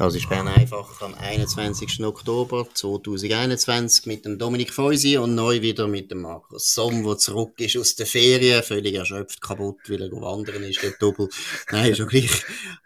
Das 0.00 0.14
ist 0.14 0.30
Bern 0.30 0.48
einfach 0.48 1.02
am 1.02 1.12
21. 1.12 2.02
Oktober 2.06 2.66
2021 2.72 4.06
mit 4.06 4.24
dem 4.24 4.38
Dominik 4.38 4.72
Feusi 4.72 5.18
und 5.18 5.34
neu 5.34 5.60
wieder 5.60 5.88
mit 5.88 6.10
dem 6.10 6.22
Markus 6.22 6.72
Somm, 6.72 7.04
der 7.04 7.18
zurück 7.18 7.60
ist 7.60 7.76
aus 7.76 7.96
der 7.96 8.06
Ferien, 8.06 8.62
völlig 8.62 8.94
erschöpft, 8.94 9.42
kaputt, 9.42 9.76
weil 9.88 10.00
er 10.00 10.10
wandern 10.10 10.62
ist, 10.62 10.82
der 10.82 10.92
Double. 10.92 11.28
Nein, 11.70 11.94
schon 11.94 12.08
gleich. 12.08 12.30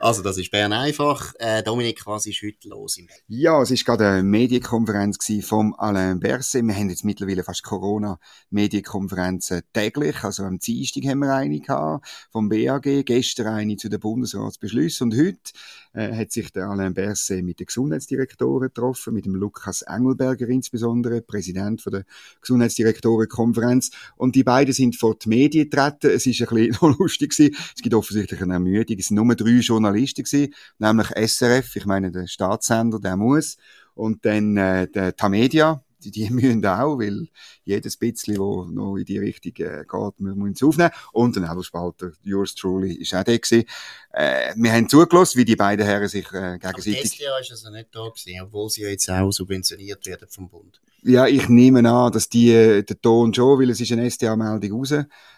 Also, 0.01 0.23
das 0.23 0.39
ist 0.39 0.51
Bern 0.51 0.73
einfach. 0.73 1.33
Äh, 1.39 1.63
Dominik, 1.63 2.05
was 2.05 2.27
ist 2.27 2.43
heute 2.43 2.69
los 2.69 2.97
im 2.97 3.07
Ja, 3.29 3.63
es 3.63 3.71
ist 3.71 3.85
gerade 3.85 4.09
eine 4.09 4.25
Medienkonferenz 4.25 5.19
vom 5.43 5.73
Alain 5.79 6.19
Berset. 6.19 6.65
Wir 6.65 6.75
haben 6.75 6.91
jetzt 6.91 7.05
mittlerweile 7.05 7.45
fast 7.45 7.63
Corona-Medienkonferenzen 7.63 9.63
täglich. 9.73 10.25
Also 10.25 10.43
am 10.43 10.59
Dienstag 10.59 11.05
haben 11.05 11.21
wir 11.21 11.33
eine 11.33 11.61
gehabt, 11.61 12.09
vom 12.33 12.49
BAG, 12.49 13.05
gestern 13.05 13.55
eine 13.55 13.77
zu 13.77 13.89
den 13.89 14.01
Bundesratsbeschlüssen 14.01 15.13
und 15.13 15.17
heute 15.17 15.53
äh, 15.93 16.13
hat 16.13 16.33
sich 16.33 16.51
der 16.51 16.67
Alain 16.67 16.93
Berset 16.93 17.04
mit 17.43 17.61
den 17.61 17.67
Gesundheitsdirektoren 17.67 18.69
getroffen, 18.69 19.15
mit 19.15 19.27
dem 19.27 19.35
Lukas 19.35 19.83
Engelberger 19.83 20.49
insbesondere, 20.49 21.21
Präsident 21.21 21.83
von 21.83 21.93
der 21.93 22.05
Gesundheitsdirektorenkonferenz. 22.41 23.91
Und 24.17 24.35
die 24.35 24.45
beiden 24.45 24.73
sind 24.73 24.97
vor 24.97 25.17
die 25.17 25.29
Medien 25.29 25.69
getreten. 25.71 26.11
Es 26.11 26.27
ist 26.27 26.41
ein 26.41 26.49
bisschen 26.49 26.95
lustig 26.99 27.37
gewesen. 27.37 27.57
Es 27.77 27.83
gibt 27.83 27.95
offensichtlich 27.95 28.41
eine 28.41 28.55
Ermüdung. 28.55 28.97
Es 28.99 29.07
sind 29.07 29.17
nur 29.17 29.35
drei 29.35 29.59
Journalisten 29.59 30.25
gewesen, 30.25 30.55
nämlich 30.79 31.09
SRF, 31.09 31.77
ich 31.77 31.87
meine 31.87 32.11
der 32.11 32.27
Staatssender, 32.27 32.99
der 32.99 33.17
muss, 33.17 33.57
und 33.95 34.25
dann 34.25 34.57
äh, 34.57 34.89
der 34.89 35.15
Tamedia, 35.15 35.84
die, 36.05 36.11
die 36.11 36.31
müssen 36.31 36.65
auch, 36.67 36.99
weil 36.99 37.29
jedes 37.65 37.97
bisschen, 37.97 38.39
wo 38.39 38.65
noch 38.65 38.97
in 38.97 39.05
die 39.05 39.19
Richtung 39.19 39.53
äh, 39.59 39.85
geht, 39.85 40.21
müssen 40.21 40.39
wir 40.39 40.45
uns 40.45 40.63
aufnehmen. 40.63 40.91
Und 41.13 41.37
der 41.37 41.49
Nebelspalter, 41.49 42.13
yours 42.23 42.55
truly, 42.55 42.95
ist 42.95 43.15
auch 43.15 43.25
der 43.25 43.39
gewesen. 43.39 43.65
Äh, 44.13 44.55
wir 44.57 44.73
haben 44.73 44.89
zugelassen, 44.89 45.39
wie 45.39 45.45
die 45.45 45.57
beiden 45.57 45.85
Herren 45.85 46.09
sich 46.09 46.27
äh, 46.33 46.59
gegenseitig... 46.59 46.95
Aber 46.95 47.03
das 47.03 47.19
Jahr 47.19 47.41
ist 47.41 47.51
also 47.51 47.71
nicht 47.71 47.89
da 47.93 48.09
gewesen, 48.09 48.41
obwohl 48.43 48.71
sie 48.71 48.83
ja 48.83 48.89
jetzt 48.89 49.09
auch 49.11 49.31
subventioniert 49.31 50.05
werden 50.07 50.29
vom 50.29 50.49
Bund. 50.49 50.81
Ja, 51.03 51.27
ich 51.27 51.49
nehme 51.49 51.89
an, 51.91 52.13
dass 52.13 52.29
die, 52.29 52.51
äh, 52.51 52.83
der 52.83 53.01
Ton 53.01 53.35
schon, 53.35 53.61
weil 53.61 53.71
es 53.71 53.81
ist 53.81 53.93
eine 53.93 54.11
STA-Meldung 54.11 54.79
raus. 54.79 54.95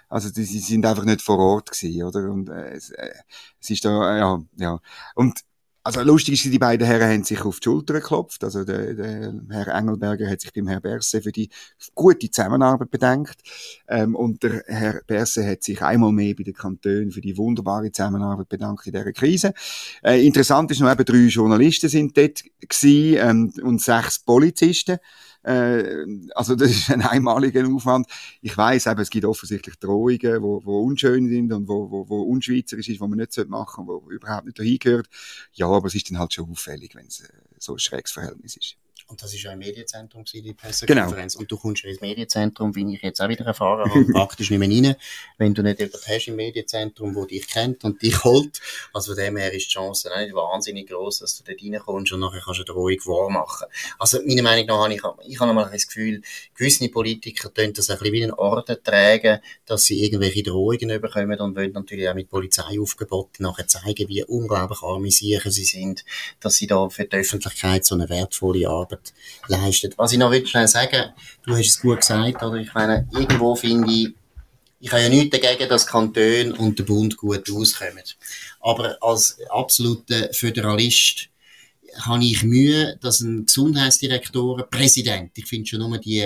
Also, 0.09 0.31
die, 0.31 0.45
sie 0.45 0.61
sind 0.61 0.87
einfach 0.87 1.05
nicht 1.05 1.23
vor 1.23 1.39
Ort 1.39 1.73
gewesen, 1.73 2.05
oder? 2.05 2.31
Und, 2.31 2.49
äh, 2.49 2.71
es, 2.75 2.91
äh, 2.91 3.11
es 3.61 3.71
ist 3.71 3.85
da, 3.85 4.15
äh, 4.15 4.19
ja, 4.21 4.43
ja. 4.59 4.81
Und, 5.17 5.41
also 5.87 6.03
lustig 6.03 6.35
ist, 6.35 6.53
die 6.53 6.59
beiden 6.59 6.85
Herren 6.85 7.09
haben 7.09 7.23
sich 7.23 7.41
auf 7.43 7.61
die 7.61 7.65
Schulter 7.65 7.95
geklopft. 7.95 8.43
Also 8.43 8.65
der, 8.65 8.95
der 8.95 9.35
Herr 9.51 9.69
Engelberger 9.69 10.29
hat 10.29 10.41
sich 10.41 10.53
beim 10.53 10.67
Herrn 10.67 10.83
Berse 10.83 11.23
für 11.23 11.31
die 11.31 11.49
gute 11.95 12.29
Zusammenarbeit 12.29 12.91
bedankt. 12.91 13.37
Ähm, 13.87 14.17
und 14.17 14.43
der 14.43 14.65
Herr 14.67 15.01
Berse 15.07 15.47
hat 15.49 15.63
sich 15.63 15.81
einmal 15.83 16.11
mehr 16.11 16.35
bei 16.35 16.43
den 16.43 16.55
Kantonen 16.55 17.13
für 17.13 17.21
die 17.21 17.37
wunderbare 17.37 17.93
Zusammenarbeit 17.93 18.49
bedankt 18.49 18.85
in 18.89 18.95
dieser 18.95 19.13
Krise. 19.13 19.55
Äh, 20.03 20.27
interessant 20.27 20.73
ist 20.73 20.81
noch 20.81 20.91
eben, 20.91 21.05
drei 21.05 21.29
Journalisten 21.29 21.89
sind 21.89 22.17
dort 22.17 22.43
gewesen, 22.61 23.19
ähm, 23.21 23.53
und 23.63 23.81
sechs 23.81 24.19
Polizisten. 24.19 24.99
Äh, 25.47 26.05
also 26.35 26.57
das 26.57 26.71
ist 26.73 26.91
ein 26.91 27.03
einmaliger 27.03 27.67
Aufwand. 27.69 28.09
Ich 28.43 28.57
weiß, 28.57 28.87
es 28.87 29.11
gibt 29.11 29.25
offensichtlich 29.25 29.77
Drohungen, 29.77 30.43
wo, 30.43 30.61
wo 30.65 30.81
unschön 30.81 31.29
sind 31.29 31.53
und 31.53 31.69
wo, 31.69 31.91
wo, 31.91 32.09
wo 32.09 32.23
unschweizerisch 32.23 32.89
ist, 32.89 33.01
wo 33.01 33.07
man 33.07 33.19
nicht 33.19 33.37
machen 33.49 33.87
sollte, 33.87 34.05
wo 34.07 34.11
überhaupt 34.11 34.47
nicht 34.47 34.59
dahin 34.59 34.79
gehört. 34.79 35.09
Ja, 35.53 35.69
aber 35.69 35.87
es 35.87 35.95
ist 35.95 36.11
dann 36.11 36.19
halt 36.19 36.35
schon 36.35 36.51
auffällig, 36.51 36.97
wenn 36.97 37.07
es 37.07 37.21
äh, 37.21 37.29
so 37.59 37.75
ein 37.75 37.79
schräges 37.79 38.11
Verhältnis 38.11 38.57
ist. 38.57 38.77
Und 39.09 39.23
das 39.23 39.33
ist 39.33 39.43
ja 39.43 39.53
im 39.53 39.61
Medienzentrum, 39.61 40.25
die 40.25 40.53
Pressekonferenz. 40.53 41.35
Genau. 41.35 41.43
Und 41.43 41.51
du 41.51 41.57
kommst 41.57 41.85
ja 41.85 41.91
ins 41.91 42.01
Medienzentrum, 42.01 42.75
wie 42.75 42.95
ich 42.95 43.03
jetzt 43.03 43.21
auch 43.21 43.29
wieder 43.29 43.45
erfahren 43.47 43.89
habe, 43.95 44.05
praktisch 44.13 44.51
nicht 44.51 44.59
mehr 44.59 44.69
rein, 44.69 44.97
wenn 45.39 45.55
du 45.55 45.63
nicht 45.63 45.79
jemanden 45.79 46.01
hast 46.07 46.29
im 46.29 46.37
Medienzentrum, 46.37 47.15
wo 47.15 47.25
dich 47.25 47.47
kennt 47.47 47.85
und 47.85 48.03
dich 48.03 48.25
holt. 48.25 48.61
Also 48.93 49.15
von 49.15 49.23
dem 49.23 49.37
her 49.37 49.53
ist 49.53 49.67
die 49.67 49.75
Chance 49.75 50.11
nicht 50.19 50.35
wahnsinnig 50.35 50.89
groß, 50.89 51.21
dass 51.21 51.37
du 51.39 51.45
dort 51.45 51.63
reinkommst 51.63 52.13
und 52.13 52.21
nachher 52.21 52.41
kannst 52.45 52.61
du 52.61 52.65
eine 52.65 52.73
ruhig 52.73 53.07
wahrmachen. 53.07 53.69
Also 53.99 54.19
meiner 54.27 54.43
Meinung 54.43 54.67
nach 54.67 54.85
habe 54.85 54.95
ich, 54.95 55.33
ich 55.33 55.41
habe 55.41 55.53
mal 55.53 55.71
das 55.71 55.87
Gefühl, 55.87 56.23
gewisse 56.57 56.89
Politiker 56.89 57.55
tun 57.55 57.73
das 57.73 57.91
ein 57.91 57.99
bisschen 57.99 58.13
wie 58.13 58.25
einen 58.25 58.33
Orden 58.33 58.77
tragen, 58.83 59.39
dass 59.67 59.85
sie 59.85 60.03
irgendwelche 60.03 60.43
Drohungen 60.43 61.01
bekommen 61.01 61.39
und 61.39 61.55
wollen 61.55 61.73
natürlich 61.73 62.09
auch 62.09 62.15
mit 62.15 62.29
Polizeiaufgeboten 62.29 63.45
nachher 63.45 63.69
zeigen, 63.69 64.09
wie 64.09 64.25
unglaublich 64.25 64.83
arme 64.83 65.11
sie 65.11 65.39
sind, 65.65 66.05
dass 66.41 66.57
sie 66.57 66.67
da 66.67 66.89
für 66.89 67.05
die 67.05 67.17
Öffentlichkeit 67.17 67.85
so 67.85 67.95
eine 67.95 68.09
wertvolle 68.09 68.69
Arbeit 68.69 68.96
Arbeit 68.97 69.13
leistet. 69.49 69.99
Was 69.99 70.13
ich 70.13 70.19
noch 70.19 70.31
will 70.31 70.47
schnell 70.47 70.69
sagen, 70.69 71.13
du 71.45 71.53
hast 71.53 71.67
es 71.67 71.81
gut 71.81 72.01
gesagt, 72.01 72.43
oder? 72.43 72.57
Ich 72.57 72.73
meine, 72.75 73.09
irgendwo 73.13 73.55
finde 73.55 73.93
ich, 73.93 74.15
ich 74.81 74.93
habe 74.93 75.03
ja 75.03 75.09
nichts 75.09 75.39
dagegen, 75.39 75.69
dass 75.69 75.87
Kanton 75.87 76.53
und 76.53 76.79
der 76.79 76.85
Bund 76.85 77.17
gut 77.17 77.51
auskommen. 77.51 78.03
Aber 78.61 78.97
als 79.01 79.39
absoluter 79.49 80.33
Föderalist 80.33 81.29
habe 82.01 82.25
ich 82.25 82.43
Mühe, 82.43 82.99
dass 83.01 83.21
ein 83.21 83.47
Gesundheitsdirektor, 83.47 84.69
Präsident, 84.69 85.33
ich 85.37 85.47
finde 85.47 85.67
schon 85.67 85.81
nur 85.81 85.99
die 85.99 86.21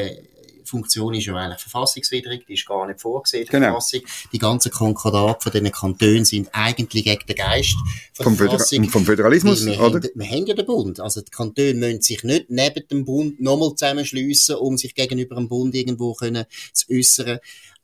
Funktion 0.70 1.14
ist 1.14 1.26
ja 1.26 1.34
eigentlich 1.34 1.60
verfassungswidrig, 1.60 2.46
die 2.46 2.54
ist 2.54 2.66
gar 2.66 2.86
nicht 2.86 3.00
vorgesehen, 3.00 3.44
die 3.44 3.50
genau. 3.50 3.66
Verfassung. 3.66 4.00
Die 4.32 4.38
ganzen 4.38 4.70
Konkordate 4.70 5.42
von 5.42 5.52
diesen 5.52 5.72
Kantonen 5.72 6.24
sind 6.24 6.48
eigentlich 6.52 7.04
gegen 7.04 7.26
den 7.26 7.36
Geist 7.36 7.76
von 8.14 8.24
vom, 8.24 8.36
Föder 8.36 8.58
vom 8.88 9.04
Föderalismus, 9.04 9.64
wir 9.66 9.80
oder? 9.80 9.96
Haben, 9.96 10.08
wir 10.14 10.26
haben 10.26 10.46
ja 10.46 10.54
den 10.54 10.66
Bund. 10.66 11.00
Also 11.00 11.20
die 11.20 11.30
Kantone 11.30 11.74
müssen 11.74 12.02
sich 12.02 12.22
nicht 12.24 12.50
neben 12.50 12.88
dem 12.88 13.04
Bund 13.04 13.40
nochmal 13.40 13.74
zusammenschliessen, 13.74 14.56
um 14.56 14.76
sich 14.76 14.94
gegenüber 14.94 15.36
dem 15.36 15.48
Bund 15.48 15.74
irgendwo 15.74 16.14
können 16.14 16.44
zu 16.72 16.86
äußern. 16.92 17.40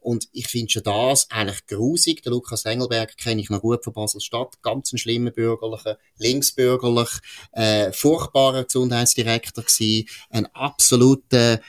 Und 0.06 0.28
ich 0.32 0.46
finde 0.46 0.70
schon 0.70 0.84
das 0.84 1.28
eigentlich 1.32 1.66
grusig. 1.66 2.22
Der 2.22 2.30
Lukas 2.30 2.64
Engelberg 2.64 3.16
kenne 3.16 3.40
ich 3.40 3.50
noch 3.50 3.60
gut 3.60 3.82
von 3.82 3.92
Basel-Stadt. 3.92 4.62
Ganz 4.62 4.92
ein 4.92 4.98
schlimmer 4.98 5.32
bürgerlicher, 5.32 5.98
linksbürgerlich, 6.18 7.08
äh, 7.50 7.90
furchtbarer 7.90 8.62
Gesundheitsdirektor 8.62 9.64
gewesen. 9.64 10.08
Ein 10.30 10.46
absoluter, 10.54 11.60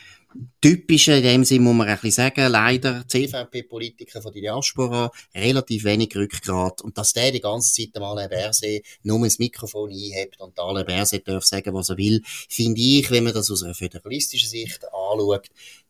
typische, 0.62 1.14
in 1.14 1.24
dem 1.24 1.44
Sinne 1.44 1.62
muss 1.62 1.76
man 1.76 1.88
ein 1.88 1.96
bisschen 1.96 2.12
sagen, 2.12 2.52
leider 2.52 3.08
CVP-Politiker 3.08 4.22
von 4.22 4.34
der 4.34 4.42
Diaspora, 4.42 5.12
relativ 5.34 5.84
wenig 5.84 6.16
Rückgrat. 6.16 6.82
Und 6.82 6.98
dass 6.98 7.14
der 7.14 7.32
die 7.32 7.42
ganze 7.42 7.74
Zeit 7.74 7.96
einmal 7.96 8.18
Alain 8.18 8.30
Berset 8.30 8.84
nur 9.04 9.24
ins 9.24 9.40
Mikrofon 9.40 9.90
einhebt 9.90 10.40
und 10.40 10.60
Alain 10.60 10.86
Berset 10.86 11.28
darf 11.28 11.44
sagen, 11.44 11.74
was 11.74 11.90
er 11.90 11.98
will, 11.98 12.22
finde 12.26 12.82
ich, 12.82 13.10
wenn 13.12 13.24
man 13.24 13.34
das 13.34 13.52
aus 13.52 13.64
einer 13.64 13.76
föderalistischen 13.76 14.50
Sicht 14.50 14.84
anschaut, 14.86 15.50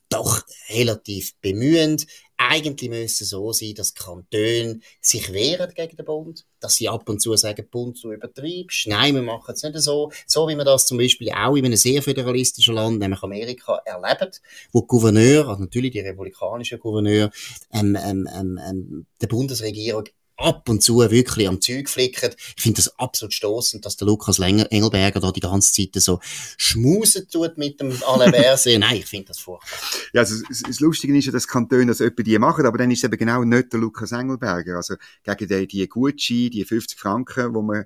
doch 0.10 0.42
relativ 0.70 1.36
bemühend. 1.42 2.06
Eigentlich 2.38 2.90
müsste 2.90 3.26
so 3.26 3.52
sein, 3.52 3.74
dass 3.74 3.96
Kantone 3.96 4.80
sich 5.02 5.34
wehren 5.34 5.74
gegen 5.74 5.98
den 5.98 6.06
Bund, 6.06 6.46
dass 6.60 6.76
sie 6.76 6.88
ab 6.88 7.10
und 7.10 7.20
zu 7.20 7.36
sagen, 7.36 7.68
Bund, 7.70 8.02
du 8.04 8.12
übertreibst. 8.12 8.88
Nein, 8.88 9.16
wir 9.16 9.24
machen 9.24 9.54
es 9.54 9.64
nicht 9.64 9.78
so. 9.80 10.12
So 10.28 10.48
wie 10.48 10.56
man 10.56 10.66
das 10.66 10.86
zum 10.86 11.00
Beispiel 11.00 11.32
auch 11.32 11.56
in 11.56 11.66
einem 11.66 11.78
sehr 11.78 12.04
föderalistischen 12.04 12.76
Land, 12.76 13.00
nämlich 13.00 13.24
Amerika, 13.24 13.82
erlebt, 13.86 14.42
wo 14.72 14.82
die 14.82 14.88
Gouverneur, 14.88 15.48
also 15.48 15.62
natürlich 15.62 15.92
die 15.92 16.02
republikanischen 16.02 16.80
Gouverneur, 16.80 17.32
ähm, 17.74 17.98
ähm, 18.00 18.30
ähm, 18.34 18.60
ähm 18.70 19.06
der 19.20 19.28
Bundesregierung 19.28 20.04
ab 20.38 20.70
und 20.70 20.82
zu 20.82 21.00
wirklich 21.00 21.48
am 21.48 21.60
Zeug 21.60 21.90
flicken. 21.90 22.32
Ich 22.56 22.62
finde 22.62 22.78
das 22.78 22.98
absolut 23.00 23.34
stoßend, 23.34 23.86
dass 23.86 23.98
der 23.98 24.08
Lukas 24.08 24.40
Engelberger 24.40 25.20
da 25.20 25.32
die 25.32 25.40
ganze 25.40 25.74
Zeit 25.74 26.02
so 26.02 26.20
schmusen 26.58 27.28
tut 27.30 27.58
mit 27.58 27.80
dem 27.82 27.92
Alain 28.04 28.32
Berset. 28.32 28.80
Nein, 28.80 28.98
ich 28.98 29.06
finde 29.06 29.28
das 29.28 29.40
furchtbar. 29.40 29.68
Ja, 30.14 30.22
also 30.22 30.36
das 30.50 30.80
Lustige 30.80 31.18
ist 31.18 31.26
ja, 31.26 31.32
dass 31.32 31.48
Kantone 31.48 31.88
das 31.88 32.00
etwa 32.00 32.24
die 32.24 32.38
machen, 32.38 32.66
aber 32.66 32.78
dann 32.78 32.92
ist 32.92 33.00
es 33.00 33.04
eben 33.06 33.18
genau 33.18 33.44
nicht 33.44 33.74
der 33.74 33.80
Lukas 33.80 34.12
Engelberger. 34.12 34.78
Also 34.78 34.96
gegen 35.24 35.48
die, 35.48 35.68
die 35.68 35.90
Gucci, 35.90 36.50
die 36.50 36.64
50 36.64 37.00
Franken, 37.00 37.54
wo 37.54 37.62
man 37.62 37.86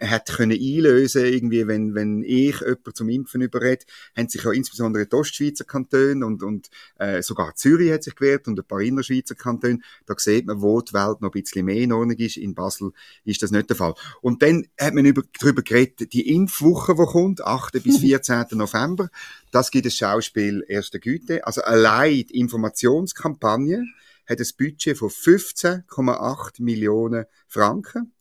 hat 0.00 0.26
können 0.26 0.58
einlösen 0.58 1.24
irgendwie, 1.24 1.66
wenn, 1.66 1.94
wenn 1.94 2.22
ich 2.22 2.60
jemanden 2.60 2.94
zum 2.94 3.08
Impfen 3.08 3.40
überredet, 3.40 3.86
haben 4.16 4.28
sich 4.28 4.42
ja 4.42 4.52
insbesondere 4.52 5.06
die 5.06 5.16
Ostschweizer 5.16 5.64
Kantone 5.64 6.24
und, 6.24 6.42
und 6.42 6.68
äh, 6.98 7.22
sogar 7.22 7.54
Zürich 7.54 7.90
hat 7.92 8.04
sich 8.04 8.14
gewehrt 8.14 8.46
und 8.46 8.58
ein 8.58 8.66
paar 8.66 8.80
Innerschweizer 8.80 9.34
Kantone. 9.34 9.78
Da 10.06 10.14
sieht 10.16 10.46
man, 10.46 10.60
wo 10.60 10.80
die 10.80 10.92
Welt 10.92 11.20
noch 11.20 11.32
ein 11.32 11.42
bisschen 11.42 11.64
mehr 11.64 11.76
in 11.76 11.92
Ordnung 11.92 12.16
ist. 12.18 12.36
In 12.36 12.54
Basel 12.54 12.92
ist 13.24 13.42
das 13.42 13.50
nicht 13.50 13.70
der 13.70 13.76
Fall. 13.76 13.94
Und 14.20 14.42
dann 14.42 14.66
hat 14.78 14.94
man 14.94 15.04
über, 15.04 15.22
darüber 15.38 15.62
geredet, 15.62 16.12
die 16.12 16.34
Impfwoche, 16.34 16.94
die 16.94 17.06
kommt, 17.06 17.42
8. 17.42 17.82
bis 17.82 17.98
14. 18.00 18.46
November, 18.52 19.08
das 19.50 19.70
gibt 19.70 19.86
das 19.86 19.96
Schauspiel 19.96 20.64
erster 20.68 20.98
Güte. 20.98 21.46
Also 21.46 21.62
allein 21.62 22.26
die 22.26 22.38
Informationskampagne 22.38 23.84
hat 24.26 24.38
ein 24.38 24.46
Budget 24.58 24.96
von 24.96 25.08
15,8 25.08 26.62
Millionen 26.62 27.24
Franken. 27.48 28.12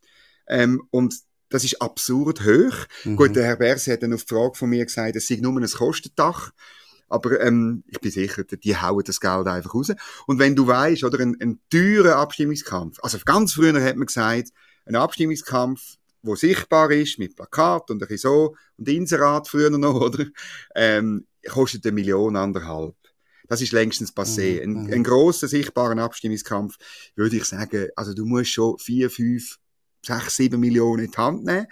Ähm, 0.47 0.81
und 0.89 1.13
das 1.49 1.63
ist 1.63 1.81
absurd 1.81 2.41
hoch. 2.41 2.85
Mhm. 3.03 3.15
Gut, 3.15 3.35
der 3.35 3.45
Herr 3.45 3.57
Berse 3.57 3.93
hat 3.93 4.03
dann 4.03 4.13
auf 4.13 4.23
die 4.23 4.33
Frage 4.33 4.55
von 4.55 4.69
mir 4.69 4.85
gesagt, 4.85 5.15
es 5.15 5.27
sei 5.27 5.37
nur 5.37 5.59
ein 5.59 5.67
Kostendach. 5.67 6.51
Aber 7.09 7.41
ähm, 7.41 7.83
ich 7.87 7.99
bin 7.99 8.11
sicher, 8.11 8.43
die 8.43 8.77
hauen 8.77 9.03
das 9.03 9.19
Geld 9.19 9.47
einfach 9.47 9.73
raus. 9.73 9.91
Und 10.27 10.37
wenn 10.37 10.55
du 10.55 10.67
weißt, 10.67 11.03
oder 11.03 11.19
ein, 11.19 11.35
ein 11.41 11.59
teurer 11.69 12.17
Abstimmungskampf, 12.17 12.99
also 13.01 13.17
ganz 13.25 13.53
früher 13.53 13.83
hat 13.83 13.95
man 13.95 14.05
gesagt, 14.05 14.49
ein 14.85 14.95
Abstimmungskampf, 14.95 15.95
wo 16.21 16.35
sichtbar 16.35 16.91
ist, 16.91 17.17
mit 17.17 17.35
Plakat 17.35 17.89
und 17.89 18.01
ein 18.03 18.07
bisschen 18.07 18.29
so, 18.29 18.55
und 18.77 18.87
Inserat 18.87 19.47
früher 19.47 19.71
noch, 19.71 19.95
oder? 20.01 20.25
Ähm, 20.75 21.25
kostet 21.47 21.85
eine 21.85 21.93
Million, 21.93 22.35
anderthalb. 22.35 22.95
Das 23.47 23.61
ist 23.61 23.71
längstens 23.71 24.15
passé. 24.15 24.57
Mhm, 24.57 24.61
Ein, 24.61 24.83
mhm. 24.83 24.93
ein 24.93 25.03
grosser, 25.03 25.47
sichtbaren 25.47 25.99
Abstimmungskampf, 25.99 26.77
würde 27.15 27.37
ich 27.37 27.45
sagen, 27.45 27.87
also 27.95 28.13
du 28.13 28.25
musst 28.25 28.51
schon 28.51 28.77
vier, 28.77 29.09
fünf, 29.09 29.57
sechs, 30.05 30.35
sieben 30.35 30.59
Millionen 30.59 31.05
in 31.05 31.11
die 31.11 31.17
Hand 31.17 31.45
nehmen. 31.45 31.67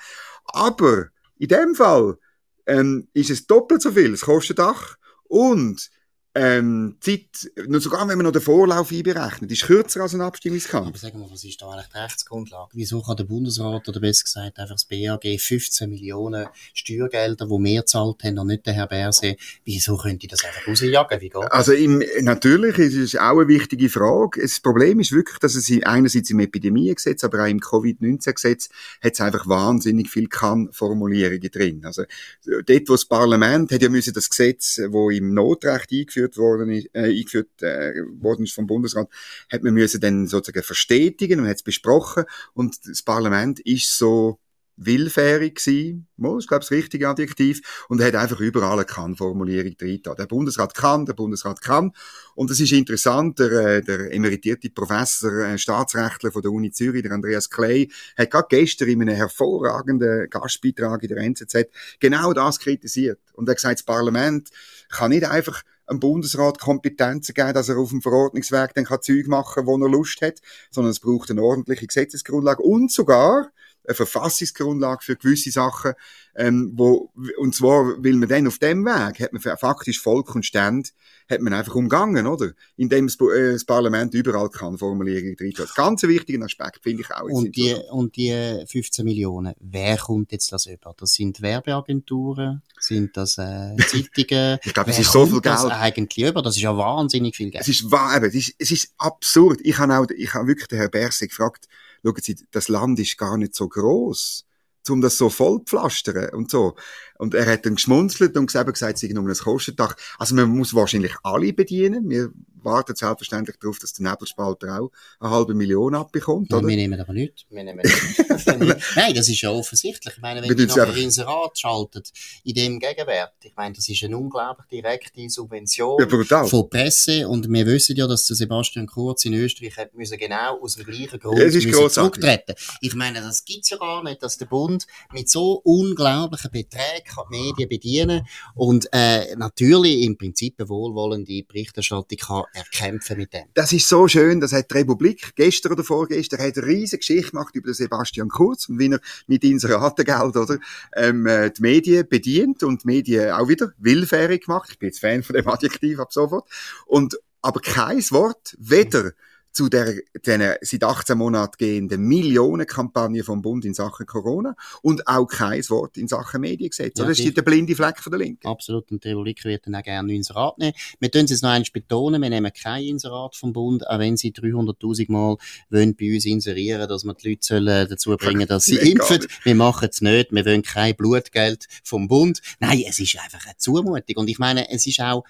Aber 0.45 1.07
in 1.37 1.47
dem 1.47 1.75
Fall 1.75 2.17
ähm, 2.65 3.07
ist 3.13 3.29
es 3.29 3.47
doppelt 3.47 3.81
so 3.81 3.91
viel, 3.91 4.11
das 4.11 4.21
Kostendach. 4.21 4.97
Und 5.23 5.89
ähm, 6.37 6.97
Zeit, 6.99 7.49
nur 7.67 7.81
sogar 7.81 8.07
wenn 8.07 8.17
man 8.17 8.25
noch 8.25 8.31
den 8.31 8.41
Vorlauf 8.41 8.91
einberechnet, 8.91 9.51
ist 9.51 9.63
kürzer 9.63 10.01
als 10.01 10.13
ein 10.13 10.21
Abstimmungskampf. 10.21 10.87
Aber 10.87 10.97
sagen 10.97 11.19
wir, 11.19 11.31
was 11.31 11.43
ist 11.43 11.61
da 11.61 11.69
eigentlich 11.69 11.87
die 11.87 11.97
Rechtsgrundlage? 11.97 12.69
Wieso 12.73 13.01
kann 13.01 13.17
der 13.17 13.23
Bundesrat 13.23 13.89
oder 13.89 13.99
besser 13.99 14.23
gesagt 14.23 14.59
einfach 14.59 14.75
das 14.75 14.85
BAG 14.85 15.23
15 15.39 15.89
Millionen 15.89 16.47
Steuergelder, 16.73 17.45
die 17.45 17.51
wir 17.51 17.81
gezahlt 17.81 18.23
haben, 18.23 18.37
und 18.37 18.47
nicht 18.47 18.65
der 18.65 18.73
Herr 18.73 18.87
Berse, 18.87 19.35
wieso 19.65 19.97
könnte 19.97 20.27
das 20.27 20.43
einfach 20.43 20.67
rausjagen? 20.67 21.21
Wie 21.21 21.29
geht? 21.29 21.51
Also 21.51 21.73
im, 21.73 22.03
natürlich 22.21 22.77
ist 22.77 22.95
es 22.95 23.15
auch 23.15 23.39
eine 23.39 23.47
wichtige 23.47 23.89
Frage. 23.89 24.41
Das 24.41 24.59
Problem 24.59 24.99
ist 24.99 25.11
wirklich, 25.11 25.39
dass 25.39 25.55
es 25.55 25.71
einerseits 25.83 26.29
im 26.29 26.39
Epidemiegesetz, 26.39 27.23
aber 27.23 27.43
auch 27.43 27.49
im 27.49 27.59
Covid-19-Gesetz 27.59 28.69
hat 29.01 29.13
es 29.13 29.21
einfach 29.21 29.47
wahnsinnig 29.47 30.09
viel 30.09 30.27
Kann-Formulierungen 30.27 31.51
drin. 31.51 31.81
Also 31.83 32.03
dort, 32.45 32.89
wo 32.89 32.93
das 32.93 33.05
Parlament 33.05 33.71
hat 33.71 33.81
ja 33.81 33.89
müssen 33.89 34.13
das 34.13 34.29
Gesetz, 34.29 34.79
wo 34.89 35.09
im 35.09 35.33
Notrecht 35.33 35.91
eingeführt 35.91 36.26
worden 36.35 36.71
ist, 36.71 36.89
äh, 36.93 37.03
eingeführt 37.03 37.61
äh, 37.61 37.93
worden 38.19 38.43
ist 38.43 38.53
vom 38.53 38.67
Bundesrat, 38.67 39.07
hat 39.49 39.63
man 39.63 39.73
müssen 39.73 40.01
dann 40.01 40.27
sozusagen 40.27 40.63
verstetigen 40.63 41.39
und 41.39 41.47
hat 41.47 41.57
es 41.57 41.63
besprochen 41.63 42.25
und 42.53 42.75
das 42.85 43.03
Parlament 43.03 43.61
ist 43.61 43.97
so 43.97 44.39
willfährig 44.77 45.55
gewesen, 45.55 46.07
ich 46.15 46.47
glaube, 46.47 46.61
das 46.61 46.71
richtige 46.71 47.09
Adjektiv, 47.09 47.85
und 47.89 48.01
hat 48.01 48.15
einfach 48.15 48.39
überall 48.39 48.73
eine 48.73 48.85
Kann-Formulierung 48.85 49.75
drin. 49.75 50.01
Der 50.05 50.25
Bundesrat 50.27 50.75
kann, 50.75 51.05
der 51.05 51.13
Bundesrat 51.13 51.61
kann. 51.61 51.91
Und 52.35 52.51
es 52.51 52.59
ist 52.59 52.71
interessant, 52.71 53.39
der, 53.39 53.51
äh, 53.51 53.81
der 53.81 54.13
emeritierte 54.13 54.69
Professor, 54.69 55.31
äh, 55.31 55.57
Staatsrechtler 55.57 56.31
von 56.31 56.43
der 56.43 56.51
Uni 56.51 56.71
Zürich, 56.71 57.01
der 57.01 57.11
Andreas 57.11 57.49
Clay, 57.49 57.89
hat 58.15 58.31
gerade 58.31 58.47
gestern 58.49 58.89
in 58.89 59.01
einem 59.01 59.15
hervorragenden 59.15 60.29
Gastbeitrag 60.29 61.01
in 61.01 61.09
der 61.09 61.17
NZZ 61.17 61.67
genau 61.99 62.33
das 62.33 62.59
kritisiert. 62.59 63.19
Und 63.33 63.49
er 63.49 63.51
hat 63.51 63.57
gesagt, 63.57 63.79
das 63.79 63.85
Parlament 63.85 64.49
kann 64.89 65.09
nicht 65.09 65.25
einfach 65.25 65.63
einem 65.87 65.99
Bundesrat 65.99 66.59
Kompetenzen 66.59 67.33
geben, 67.33 67.53
dass 67.53 67.69
er 67.69 67.77
auf 67.77 67.89
dem 67.89 68.01
Verordnungsweg 68.01 68.73
dann 68.73 68.85
kann 68.85 69.01
Zeug 69.01 69.27
machen, 69.27 69.65
wo 69.65 69.77
er 69.77 69.89
Lust 69.89 70.21
hat, 70.21 70.41
sondern 70.69 70.91
es 70.91 70.99
braucht 70.99 71.31
eine 71.31 71.41
ordentliche 71.41 71.87
Gesetzesgrundlage 71.87 72.61
und 72.61 72.91
sogar 72.91 73.49
eine 73.87 73.95
Verfassungsgrundlage 73.95 75.03
für 75.03 75.15
gewisse 75.15 75.51
Sachen, 75.51 75.93
ähm, 76.35 76.73
wo, 76.75 77.09
und 77.37 77.55
zwar 77.55 78.03
will 78.03 78.15
man 78.15 78.29
dann 78.29 78.47
auf 78.47 78.59
dem 78.59 78.85
Weg, 78.85 79.19
hat 79.19 79.33
man 79.33 79.41
faktisch 79.41 79.99
Volk 79.99 80.35
und 80.35 80.45
Stand, 80.45 80.93
hat 81.29 81.41
man 81.41 81.53
einfach 81.53 81.73
umgangen, 81.75 82.27
oder? 82.27 82.51
Indem 82.75 83.07
das, 83.07 83.15
äh, 83.15 83.53
das 83.53 83.65
Parlament 83.65 84.13
überall 84.13 84.49
kann 84.49 84.77
Formulierungen 84.77 85.35
drin 85.35 85.53
hat. 85.57 85.73
Ganz 85.75 86.03
ein 86.03 86.09
wichtiger 86.09 86.43
Aspekt, 86.45 86.83
finde 86.83 87.01
ich 87.01 87.11
auch. 87.11 87.23
Und 87.23 87.55
die, 87.55 87.75
und 87.91 88.15
die 88.15 88.63
15 88.67 89.03
Millionen, 89.03 89.53
wer 89.59 89.97
kommt 89.97 90.31
jetzt 90.31 90.51
das 90.51 90.67
über? 90.67 90.93
Das 90.97 91.13
sind 91.13 91.41
Werbeagenturen? 91.41 92.61
Sind 92.79 93.15
das 93.17 93.37
äh, 93.37 93.75
Zeitungen? 93.87 94.59
ich 94.63 94.73
glaube, 94.73 94.91
es 94.91 94.99
ist 94.99 95.11
so 95.11 95.25
viel 95.25 95.33
kommt 95.33 95.45
das 95.45 95.61
Geld. 95.63 95.73
eigentlich 95.73 96.27
über? 96.27 96.41
Das 96.41 96.55
ist 96.55 96.61
ja 96.61 96.75
wahnsinnig 96.75 97.35
viel 97.35 97.49
Geld. 97.49 97.61
Es 97.61 97.69
ist 97.69 97.85
eben, 97.85 98.25
es 98.25 98.35
ist, 98.35 98.55
es 98.59 98.71
ist 98.71 98.93
absurd. 98.97 99.59
Ich 99.63 99.77
habe 99.77 99.97
auch, 99.97 100.05
ich 100.15 100.33
habe 100.33 100.47
wirklich 100.47 100.67
den 100.67 100.77
Herrn 100.77 100.91
Berse 100.91 101.27
gefragt, 101.27 101.67
schauen 102.03 102.21
Sie, 102.21 102.37
das 102.51 102.67
Land 102.67 102.99
ist 102.99 103.17
gar 103.17 103.37
nicht 103.37 103.55
so 103.55 103.67
groß, 103.67 104.45
um 104.89 105.01
das 105.01 105.17
so 105.17 105.29
voll 105.29 105.59
pflastern 105.59 106.29
und 106.33 106.49
so. 106.49 106.75
Und 107.17 107.33
er 107.33 107.45
hat 107.45 107.65
dann 107.65 107.75
geschmunzelt 107.75 108.35
und 108.37 108.47
gesagt, 108.47 108.81
es 108.81 108.99
sei 109.01 109.07
nur 109.07 109.27
ein 109.27 109.33
Kostendach. 109.35 109.95
Also 110.17 110.35
man 110.35 110.49
muss 110.49 110.73
wahrscheinlich 110.73 111.13
alle 111.23 111.53
bedienen. 111.53 112.09
Wir 112.09 112.29
warten 112.63 112.95
selbstverständlich 112.95 113.57
darauf, 113.61 113.79
dass 113.79 113.93
der 113.93 114.09
Nebelspalter 114.09 114.79
auch 114.81 114.91
eine 115.19 115.29
halbe 115.31 115.53
Million 115.53 115.95
abbekommt, 115.95 116.49
Nein, 116.51 116.59
oder? 116.59 116.67
wir 116.67 116.75
nehmen 116.75 116.99
aber 116.99 117.13
nicht. 117.13 117.45
Wir 117.49 117.63
nehmen 117.63 117.81
nicht. 117.81 118.17
Nein, 118.95 119.13
das 119.15 119.29
ist 119.29 119.41
ja 119.41 119.51
offensichtlich. 119.51 120.15
Ich 120.15 120.21
meine, 120.21 120.41
wenn 120.41 120.57
Wir 120.57 120.67
nachher 120.67 120.83
einfach- 120.83 120.97
Inserat 120.97 121.57
schaltet, 121.57 122.11
in 122.43 122.55
dem 122.55 122.79
Gegenwert, 122.79 123.33
ich 123.43 123.55
meine, 123.55 123.75
das 123.75 123.87
ist 123.87 124.03
eine 124.03 124.17
unglaublich 124.17 124.67
direkte 124.67 125.29
Subvention 125.29 125.97
Ja, 126.29 126.43
von 126.45 126.69
Presse 126.69 127.27
und 127.27 127.49
wir 127.49 127.65
wissen 127.65 127.95
ja, 127.95 128.07
dass 128.07 128.25
der 128.25 128.35
Sebastian 128.35 128.87
Kurz 128.87 129.25
in 129.25 129.33
Österreich 129.33 129.77
hat 129.77 129.93
müssen 129.93 130.17
genau 130.17 130.59
aus 130.61 130.75
dem 130.75 130.85
gleichen 130.85 131.19
Grund 131.19 131.39
Ja, 131.39 131.45
es 131.45 131.93
zurücktreten. 131.93 132.53
Ich 132.81 132.95
meine, 132.95 133.21
das 133.21 133.45
gibt's 133.45 133.69
ja 133.69 133.77
gar 133.77 134.03
nicht, 134.03 134.21
dass 134.21 134.37
der 134.37 134.45
Bund 134.47 134.85
mit 135.13 135.29
so 135.29 135.61
unglaublichen 135.63 136.51
Beträgen 136.51 137.06
kann 137.07 137.25
die 137.31 137.37
Medien 137.37 137.69
bedienen 137.69 138.27
und 138.55 138.87
äh, 138.91 139.35
natürlich 139.35 140.03
im 140.03 140.17
Prinzip 140.17 140.55
eine 140.57 140.69
wohlwollende 140.69 141.43
Berichterstattung 141.43 142.17
kann 142.17 142.43
erkämpfen 142.53 143.17
mit 143.17 143.33
dem. 143.33 143.45
Das 143.53 143.73
ist 143.73 143.87
so 143.87 144.07
schön, 144.07 144.39
das 144.39 144.53
hat 144.53 144.71
die 144.71 144.77
Republik 144.77 145.35
gestern 145.35 145.73
oder 145.73 145.83
vorgestern 145.83 146.39
hat 146.39 146.57
eine 146.57 146.67
riesige 146.67 146.99
Geschichte 146.99 147.31
gemacht 147.31 147.55
über 147.55 147.73
Sebastian 147.73 148.29
Kurz 148.29 148.69
und 148.69 148.79
wie 148.79 148.91
er 148.91 148.99
mit 149.27 149.43
Inseratengeld, 149.43 150.35
oder, 150.35 150.57
ähm, 150.95 151.25
äh, 151.25 151.51
die 151.51 151.61
Medien 151.61 152.07
bedient 152.07 152.63
und 152.63 152.83
die 152.83 152.87
Medien 152.87 153.31
auch 153.31 153.47
wieder 153.47 153.71
willfährig 153.77 154.45
gemacht. 154.45 154.69
Ich 154.71 154.79
bin 154.79 154.89
jetzt 154.89 154.99
Fan 154.99 155.23
von 155.23 155.35
dem 155.35 155.47
Adjektiv 155.47 155.99
ab 155.99 156.13
sofort. 156.13 156.47
Und, 156.85 157.17
aber 157.41 157.59
kein 157.59 157.99
Wort, 158.11 158.55
weder 158.59 159.11
zu 159.57 159.69
der, 159.69 159.95
der 160.23 160.59
seit 160.61 160.83
18 160.83 161.17
Monaten 161.17 161.55
gehenden 161.57 162.03
Millionenkampagne 162.03 163.23
vom 163.23 163.41
Bund 163.41 163.65
in 163.65 163.73
Sachen 163.73 164.05
Corona 164.05 164.55
und 164.83 165.07
auch 165.07 165.25
kein 165.25 165.67
Wort 165.69 165.97
in 165.97 166.07
Sachen 166.07 166.41
Mediengesetz. 166.41 166.99
Ja? 166.99 167.05
Das 167.05 167.17
ist 167.17 167.35
der 167.35 167.41
blinde 167.41 167.75
Fleck 167.75 167.97
von 167.97 168.11
der 168.11 168.19
Linken. 168.19 168.45
Absolut. 168.47 168.91
Und 168.91 169.03
die 169.03 169.07
Republik 169.07 169.43
wird 169.45 169.65
dann 169.65 169.73
auch 169.73 169.81
gerne 169.81 170.13
Inserat 170.13 170.59
nehmen. 170.59 170.73
Wir 170.99 171.09
tun 171.09 171.23
es 171.23 171.31
jetzt 171.31 171.41
noch 171.41 171.49
eins 171.49 171.71
betonen. 171.71 172.21
Wir 172.21 172.29
nehmen 172.29 172.51
kein 172.53 172.83
Inserat 172.83 173.35
vom 173.35 173.51
Bund, 173.51 173.87
auch 173.87 173.97
wenn 173.97 174.15
sie 174.15 174.31
300.000 174.31 175.11
Mal 175.11 175.37
wollen 175.71 175.95
bei 175.95 176.13
uns 176.13 176.25
inserieren, 176.25 176.87
dass 176.87 177.03
wir 177.03 177.15
die 177.15 177.29
Leute 177.29 177.41
sollen 177.41 177.89
dazu 177.89 178.15
bringen, 178.15 178.47
dass 178.47 178.65
sie 178.65 178.75
impfen. 178.91 179.25
Wir 179.41 179.55
machen 179.55 179.89
es 179.91 180.01
nicht. 180.01 180.31
Wir 180.31 180.45
wollen 180.45 180.61
kein 180.61 180.95
Blutgeld 180.95 181.65
vom 181.83 182.07
Bund. 182.07 182.41
Nein, 182.59 182.83
es 182.87 182.99
ist 182.99 183.17
einfach 183.17 183.43
eine 183.43 183.57
Zumutung. 183.57 184.17
Und 184.17 184.29
ich 184.29 184.37
meine, 184.37 184.69
es 184.69 184.85
ist 184.85 184.99
auch, 184.99 185.23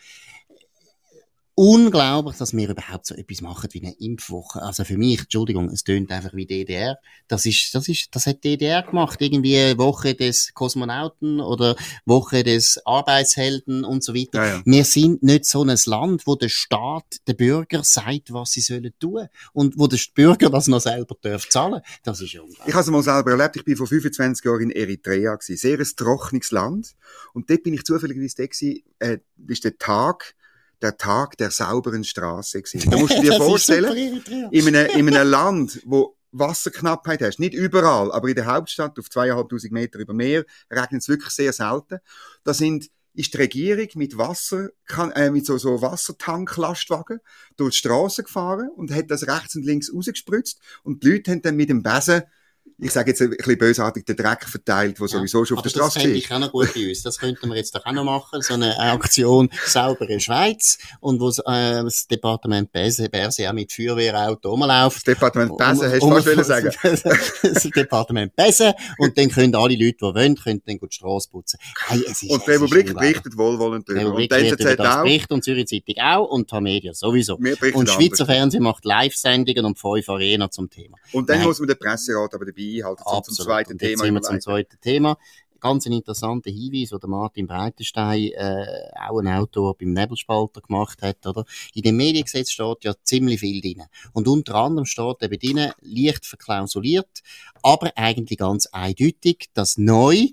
unglaublich, 1.59 2.37
dass 2.37 2.55
wir 2.55 2.69
überhaupt 2.69 3.07
so 3.07 3.15
etwas 3.15 3.41
machen 3.41 3.69
wie 3.71 3.81
eine 3.81 3.95
Impfwoche. 3.99 4.61
Also 4.61 4.83
für 4.83 4.95
mich, 4.95 5.21
Entschuldigung, 5.21 5.69
es 5.69 5.83
tönt 5.83 6.11
einfach 6.11 6.35
wie 6.35 6.45
DDR. 6.45 6.99
Das 7.27 7.47
ist, 7.47 7.73
das 7.73 7.87
ist, 7.87 8.15
das 8.15 8.27
hat 8.27 8.43
DDR 8.43 8.83
gemacht. 8.83 9.19
Irgendwie 9.23 9.75
Woche 9.75 10.13
des 10.13 10.53
Kosmonauten 10.53 11.39
oder 11.39 11.75
Woche 12.05 12.43
des 12.43 12.79
Arbeitshelden 12.85 13.83
und 13.85 14.03
so 14.03 14.13
weiter. 14.13 14.45
Ja, 14.45 14.55
ja. 14.57 14.61
Wir 14.65 14.85
sind 14.85 15.23
nicht 15.23 15.45
so 15.45 15.63
ein 15.63 15.75
Land, 15.87 16.27
wo 16.27 16.35
der 16.35 16.49
Staat 16.49 17.27
den 17.27 17.35
Bürger 17.35 17.83
sagt, 17.83 18.31
was 18.31 18.51
sie 18.51 18.61
sollen 18.61 18.93
tun. 18.99 19.27
Und 19.51 19.79
wo 19.79 19.87
der 19.87 19.97
Bürger 20.13 20.51
das 20.51 20.67
noch 20.67 20.81
selber 20.81 21.15
darf 21.23 21.49
zahlen. 21.49 21.81
Das 22.03 22.21
ist 22.21 22.33
ja 22.33 22.41
unglaublich. 22.41 22.67
Ich 22.67 22.73
habe 22.75 22.83
es 22.83 22.91
mal 22.91 23.01
selber 23.01 23.31
erlebt. 23.31 23.55
Ich 23.55 23.65
bin 23.65 23.75
vor 23.75 23.87
25 23.87 24.45
Jahren 24.45 24.61
in 24.61 24.69
Eritrea 24.69 25.33
gewesen. 25.33 25.57
Sehr 25.57 25.79
ein 25.79 25.87
trockenes 25.95 26.51
Land. 26.51 26.95
Und 27.33 27.49
dort 27.49 27.63
bin 27.63 27.73
ich 27.73 27.83
zufälligerweise 27.83 28.35
da 28.37 28.45
gewesen, 28.45 28.83
äh, 28.99 29.17
ist 29.47 29.63
der 29.63 29.75
Tag, 29.79 30.35
der 30.81 30.97
Tag 30.97 31.37
der 31.37 31.51
sauberen 31.51 32.03
Straße 32.03 32.61
gewesen. 32.61 32.89
Da 32.91 32.97
musst 32.97 33.17
du 33.17 33.21
dir 33.21 33.33
vorstellen, 33.33 34.21
in 34.51 34.75
einem, 34.75 34.89
in 34.91 35.15
einem 35.15 35.29
Land, 35.29 35.81
wo 35.85 36.15
Wasserknappheit 36.31 37.21
hast, 37.21 37.39
nicht 37.39 37.53
überall, 37.53 38.11
aber 38.11 38.27
in 38.27 38.35
der 38.35 38.45
Hauptstadt 38.45 38.99
auf 38.99 39.09
zweieinhalbtausend 39.09 39.71
Meter 39.71 39.99
über 39.99 40.13
Meer 40.13 40.45
regnet 40.71 41.01
es 41.01 41.09
wirklich 41.09 41.33
sehr 41.33 41.53
selten. 41.53 41.99
Da 42.43 42.53
sind 42.53 42.89
ist 43.17 43.33
die 43.33 43.37
Regierung 43.37 43.87
mit 43.95 44.15
Wasser, 44.17 44.69
kann, 44.85 45.11
äh, 45.13 45.31
mit 45.31 45.43
so, 45.45 45.57
so 45.57 45.81
Wassertanklastwagen 45.81 47.19
durch 47.55 47.71
die 47.71 47.77
Straße 47.79 48.23
gefahren 48.23 48.69
und 48.69 48.93
hat 48.93 49.09
das 49.09 49.27
rechts 49.27 49.55
und 49.55 49.65
links 49.65 49.91
rausgespritzt 49.91 50.59
und 50.83 51.03
die 51.03 51.13
Leute 51.13 51.31
haben 51.31 51.41
dann 51.41 51.55
mit 51.55 51.69
dem 51.69 51.81
Besen, 51.81 52.21
ich 52.79 52.91
sage 52.91 53.09
jetzt 53.11 53.21
ein 53.21 53.31
bisschen 53.31 53.57
bösartig, 53.57 54.05
den 54.05 54.15
Dreck 54.15 54.45
verteilt, 54.45 54.99
der 54.99 55.07
sowieso 55.07 55.43
schon 55.45 55.57
auf 55.57 55.63
der 55.63 55.71
das 55.71 55.79
Straße 55.79 55.99
fände 55.99 56.17
ist. 56.17 56.25
ich 56.25 56.31
auch 56.31 56.39
noch 56.39 56.51
gut 56.51 56.73
bei 56.75 56.87
uns. 56.87 57.01
Das 57.01 57.17
könnten 57.17 57.49
wir 57.49 57.55
jetzt 57.55 57.73
doch 57.73 57.85
auch 57.85 57.91
noch 57.91 58.03
machen. 58.03 58.41
So 58.41 58.53
eine 58.53 58.77
Aktion 58.79 59.49
saubere 59.65 60.19
Schweiz. 60.19 60.77
Und 60.99 61.19
wo 61.19 61.29
äh, 61.29 61.83
das 61.83 62.07
Departement 62.07 62.71
Berse, 62.71 63.09
Berse 63.09 63.49
auch 63.49 63.53
mit 63.53 63.71
Feuerwehrauto 63.71 64.51
rumläuft. 64.51 64.97
Das 64.97 65.15
Departement 65.15 65.57
Besen, 65.57 65.91
hast 65.91 66.01
du 66.01 66.09
fast 66.09 66.27
wollen 66.27 66.43
sagen. 66.43 66.71
das 67.41 67.63
Departement 67.63 68.35
Besen. 68.35 68.73
Und 68.99 69.17
dann 69.17 69.29
können 69.29 69.55
alle 69.55 69.75
Leute, 69.75 69.97
die 69.97 70.01
wollen, 70.01 70.35
können 70.35 70.61
dann 70.65 70.77
gut 70.77 70.91
die 70.91 70.95
Strasse 70.95 71.29
putzen. 71.29 71.59
Hey, 71.87 72.03
es 72.05 72.21
ist, 72.21 72.31
Und 72.31 72.45
die 72.45 72.51
Republik 72.51 72.93
berichtet 72.93 73.37
wohlwollend. 73.37 73.89
Republik 73.89 74.31
Und 74.31 74.41
die 74.41 74.47
NZZ 74.49 74.77
das 74.77 74.97
auch. 74.97 75.03
berichten 75.03 75.33
und 75.33 75.43
Zürich 75.43 75.67
Zeitung 75.67 75.95
auch 76.01 76.29
und 76.29 76.51
die 76.51 76.61
Medien 76.61 76.93
sowieso. 76.93 77.35
Und 77.37 77.89
Schweizer 77.89 78.21
anders. 78.21 78.27
Fernsehen 78.27 78.63
macht 78.63 78.85
Live-Sendungen 78.85 79.65
und 79.65 79.79
fünf 79.79 80.07
Arena 80.09 80.51
zum 80.51 80.69
Thema. 80.69 80.97
Und 81.11 81.29
dann 81.29 81.39
Nein. 81.39 81.47
muss 81.47 81.59
man 81.59 81.67
den 81.67 81.77
Presserat 81.77 82.33
aber 82.33 82.45
dabei 82.57 82.77
einhalten, 82.77 83.03
zum, 83.03 83.35
zum 83.35 83.45
zweiten 83.45 83.71
und 83.73 83.81
jetzt 83.81 83.89
Thema 83.89 84.03
sind 84.05 84.13
wir 84.13 84.21
zum 84.21 84.41
zweiten 84.41 84.79
Thema. 84.81 85.17
Ganz 85.59 85.87
ein 85.87 85.93
interessanter 85.93 86.51
Hinweis, 86.51 86.89
den 86.89 87.09
Martin 87.09 87.47
Breitenstein, 87.47 88.31
äh, 88.33 88.91
auch 89.07 89.17
ein 89.19 89.27
Autor 89.27 89.75
beim 89.75 89.91
Nebelspalter 89.91 90.61
gemacht 90.61 91.01
hat, 91.01 91.25
oder? 91.25 91.45
In 91.73 91.81
dem 91.81 91.97
Mediengesetz 91.97 92.51
steht 92.51 92.83
ja 92.83 92.93
ziemlich 93.03 93.39
viel 93.39 93.59
drin. 93.59 93.83
Und 94.13 94.27
unter 94.27 94.55
anderem 94.55 94.85
steht 94.85 95.23
eben 95.23 95.39
drin, 95.39 95.71
leicht 95.81 96.27
verklausuliert, 96.27 97.23
aber 97.63 97.91
eigentlich 97.95 98.37
ganz 98.37 98.67
eindeutig, 98.67 99.49
dass 99.55 99.79
neu 99.79 100.27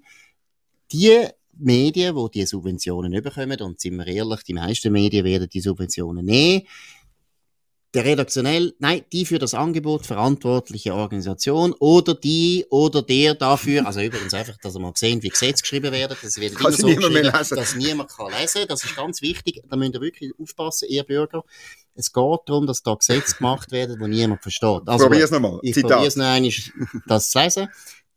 die 0.93 1.27
Medien, 1.57 2.15
die 2.17 2.31
diese 2.31 2.49
Subventionen 2.49 3.23
bekommen, 3.23 3.61
und 3.61 3.81
sind 3.81 3.97
wir 3.97 4.07
ehrlich, 4.07 4.43
die 4.43 4.55
meisten 4.55 4.93
Medien 4.93 5.25
werden 5.25 5.49
die 5.49 5.61
Subventionen 5.61 6.25
nehmen, 6.25 6.67
der 7.95 8.05
redaktionell, 8.05 8.75
nein, 8.81 9.03
die 9.13 9.25
für 9.25 9.39
das 9.39 9.55
Angebot 9.55 10.05
verantwortliche 10.05 10.95
Organisation 10.95 11.73
oder 11.79 12.15
die 12.15 12.67
oder 12.69 13.03
der 13.03 13.35
dafür, 13.35 13.87
also 13.87 14.01
übrigens 14.01 14.35
einfach, 14.35 14.57
dass 14.59 14.75
wir 14.75 14.81
mal 14.81 14.93
sehen, 14.97 15.23
wie 15.23 15.29
Gesetze 15.29 15.63
geschrieben 15.63 15.93
werden, 15.93 16.17
das 16.21 16.41
wird 16.41 16.59
immer 16.59 16.73
so 16.73 16.89
geschrieben, 16.89 17.33
dass 17.33 17.77
niemand 17.77 18.11
kann 18.11 18.33
lesen, 18.33 18.63
das 18.69 18.83
ist 18.83 18.97
ganz 18.97 19.23
wichtig, 19.23 19.63
da 19.69 19.77
müsst 19.77 19.95
ihr 19.95 20.01
wirklich 20.01 20.33
aufpassen, 20.39 20.89
ihr 20.89 21.05
Bürger. 21.05 21.45
Es 21.95 22.13
geht 22.13 22.41
darum, 22.47 22.67
dass 22.67 22.83
da 22.83 22.95
Gesetze 22.95 23.37
gemacht 23.37 23.71
werden, 23.71 23.97
die 24.01 24.09
niemand 24.09 24.43
versteht. 24.43 24.83
Also, 24.87 25.07
probier's 25.07 25.31
nochmal. 25.31 25.61
Ich 25.63 25.81
probier's 25.81 26.17
noch 26.17 26.27
einmal, 26.27 26.51
das 27.07 27.31
zu 27.31 27.39
lesen 27.39 27.69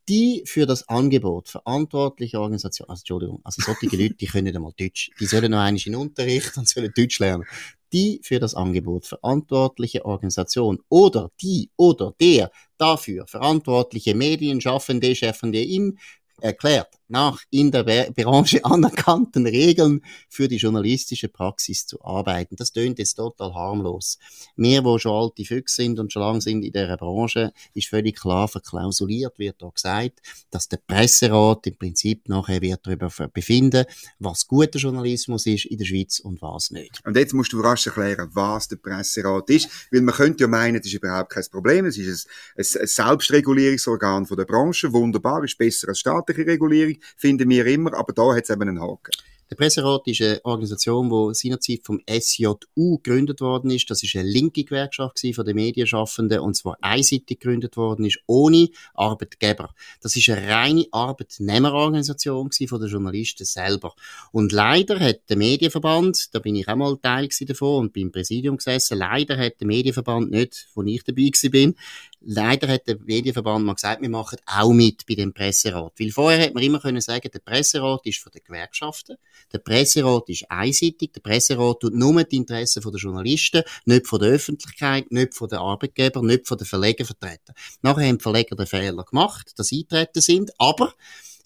die 0.10 0.43
für 0.46 0.65
das 0.65 0.88
Angebot 0.88 1.50
verantwortliche 1.50 2.39
Organisation, 2.39 2.89
also 2.89 3.01
Entschuldigung, 3.01 3.41
also 3.43 3.62
solche 3.62 3.96
Leute, 3.96 4.15
die 4.15 4.25
können 4.25 4.46
nicht 4.46 4.55
einmal 4.55 4.72
Deutsch, 4.77 5.12
die 5.19 5.25
sollen 5.25 5.51
noch 5.51 5.60
einmal 5.60 5.81
in 5.86 5.96
Unterricht 5.96 6.57
und 6.57 6.67
sollen 6.67 6.93
Deutsch 6.96 7.19
lernen. 7.19 7.46
Die 7.94 8.20
für 8.24 8.39
das 8.39 8.53
Angebot 8.53 9.06
verantwortliche 9.06 10.06
Organisation 10.06 10.79
oder 10.89 11.32
die 11.41 11.70
oder 11.77 12.13
der 12.20 12.51
dafür 12.77 13.27
verantwortliche 13.27 14.13
Medienschaffende, 14.13 15.15
Chefende 15.15 15.63
im 15.63 15.98
erklärt, 16.41 16.98
nach 17.08 17.41
in 17.50 17.72
der 17.72 17.84
Branche 17.84 18.63
anerkannten 18.65 19.46
Regeln 19.48 20.01
für 20.29 20.48
die 20.48 20.58
journalistische 20.58 21.29
Praxis 21.29 21.86
zu 21.86 22.03
arbeiten. 22.03 22.56
Das 22.56 22.72
tönt 22.72 23.00
jetzt 23.00 23.15
total 23.15 23.53
harmlos. 23.53 24.20
Wir, 24.56 24.84
wo 24.84 24.98
schon 25.00 25.13
alte 25.13 25.46
Füchse 25.46 25.75
sind 25.75 26.00
und 26.00 26.12
schon 26.12 26.22
lange 26.22 26.41
sind 26.41 26.63
in 26.63 26.72
dieser 26.72 26.98
Branche, 26.98 27.53
ist 27.74 27.88
völlig 27.88 28.20
klar 28.20 28.48
verklausuliert, 28.48 29.39
wird 29.39 29.62
da 29.62 29.70
gesagt, 29.70 30.22
dass 30.50 30.67
der 30.67 30.77
Presserat 30.77 31.67
im 31.67 31.77
Prinzip 31.77 32.27
nachher 32.27 32.62
wird 32.62 32.86
darüber 32.86 33.10
befinden, 33.29 33.86
was 34.20 34.48
guter 34.48 34.79
Journalismus 34.79 35.46
ist 35.46 35.65
in 35.65 35.77
der 35.77 35.86
Schweiz 35.86 36.20
und 36.20 36.41
was 36.41 36.72
nicht. 36.72 37.00
Und 37.06 37.15
jetzt 37.15 37.34
musst 37.34 37.53
du 37.53 37.62
rasch 37.62 37.88
erklären, 37.88 38.29
was 38.34 38.67
der 38.67 38.77
Presserat 38.77 39.50
ist, 39.50 39.70
weil 39.91 40.01
man 40.01 40.15
könnte 40.15 40.44
ja 40.44 40.48
meinen, 40.48 40.77
das 40.77 40.88
ist 40.88 40.94
überhaupt 40.94 41.32
kein 41.32 41.46
Problem, 41.51 41.86
es 41.86 41.98
ist 41.98 42.27
ein, 42.56 42.82
ein, 42.82 42.88
Selbstregulierungsorgan 42.88 44.25
von 44.25 44.38
der 44.38 44.46
Branche, 44.46 44.91
wunderbar, 44.91 45.44
ist 45.44 45.58
besser 45.58 45.89
als 45.89 46.00
staatliche 46.27 46.48
Regulierung, 46.48 46.96
finden 47.15 47.50
wir 47.50 47.65
immer, 47.65 47.93
aber 47.93 48.13
da 48.13 48.36
hat 48.36 48.43
es 48.43 48.50
eben 48.50 48.62
einen 48.63 48.81
Haken. 48.81 49.12
Der 49.50 49.55
Presserat 49.55 50.05
ist 50.07 50.22
eine 50.22 50.43
Organisation, 50.43 51.10
die 51.10 51.34
seinerzeit 51.34 51.79
vom 51.86 52.01
SJU 52.05 52.98
gegründet 52.98 53.39
worden 53.39 53.72
ist. 53.72 53.89
Das 53.89 54.03
ist 54.03 54.13
eine 54.17 54.27
linke 54.27 54.65
Gewerkschaft 54.65 55.25
von 55.34 55.46
den 55.46 55.55
Medienschaffenden 55.55 56.41
und 56.41 56.55
zwar 56.57 56.77
einseitig 56.81 57.39
gegründet 57.39 57.77
worden 57.77 58.03
ist, 58.03 58.19
ohne 58.25 58.67
Arbeitgeber. 58.93 59.74
Das 60.01 60.17
ist 60.17 60.29
eine 60.29 60.46
reine 60.50 60.86
Arbeitnehmerorganisation 60.91 62.50
von 62.51 62.81
den 62.81 62.89
Journalisten 62.89 63.46
selber. 63.46 63.93
Und 64.34 64.51
leider 64.51 65.00
hat 65.00 65.22
der 65.29 65.38
Medienverband, 65.38 66.36
da 66.36 66.39
bin 66.39 66.57
ich 66.57 66.67
auch 66.67 66.75
mal 66.75 66.98
Teil 66.98 67.29
davon 67.48 67.86
und 67.86 67.93
beim 67.93 68.12
Präsidium 68.12 68.57
gesessen, 68.57 68.98
leider 68.98 69.38
hat 69.38 69.62
der 69.62 69.67
Medienverband 69.67 70.29
nicht, 70.29 70.67
wo 70.75 70.84
ich 70.84 71.05
dabei 71.05 71.31
bin, 71.50 71.75
leider 72.21 72.67
hat 72.67 72.88
der 72.88 72.97
Medienverband 73.00 73.65
mal 73.65 73.75
gesagt, 73.75 74.01
wir 74.01 74.09
machen 74.09 74.38
auch 74.45 74.71
mit 74.71 75.05
bei 75.05 75.15
dem 75.15 75.33
Presserat. 75.33 75.93
Weil 76.00 76.12
vorher 76.12 76.45
hat 76.45 76.53
man 76.53 76.63
immer 76.63 76.79
können 76.79 77.01
sagen, 77.01 77.29
der 77.31 77.39
Presserat 77.39 78.05
ist 78.05 78.19
von 78.19 78.31
den 78.31 78.43
Gewerkschaften, 78.43 79.17
der 79.51 79.59
Presserat 79.59 80.29
ist 80.29 80.50
einseitig, 80.50 81.13
der 81.13 81.21
Presserat 81.21 81.79
tut 81.79 81.93
nur 81.93 82.24
die 82.24 82.38
Interessen 82.38 82.81
der 82.81 83.00
Journalisten, 83.00 83.63
nicht 83.86 84.07
von 84.07 84.19
der 84.19 84.29
Öffentlichkeit, 84.29 85.12
nicht 85.12 85.33
von 85.33 85.47
den 85.47 85.59
Arbeitgebern, 85.59 86.25
nicht 86.25 86.47
von 86.47 86.57
den 86.57 86.65
Verlegern 86.65 87.05
vertreten. 87.05 87.53
Nachher 87.81 88.07
haben 88.07 88.17
die 88.17 88.24
Verleger 88.24 88.55
den 88.55 88.67
Fehler 88.67 89.03
gemacht, 89.03 89.53
dass 89.57 89.67
sie 89.67 89.81
eintreten 89.81 90.21
sind, 90.21 90.51
aber 90.57 90.93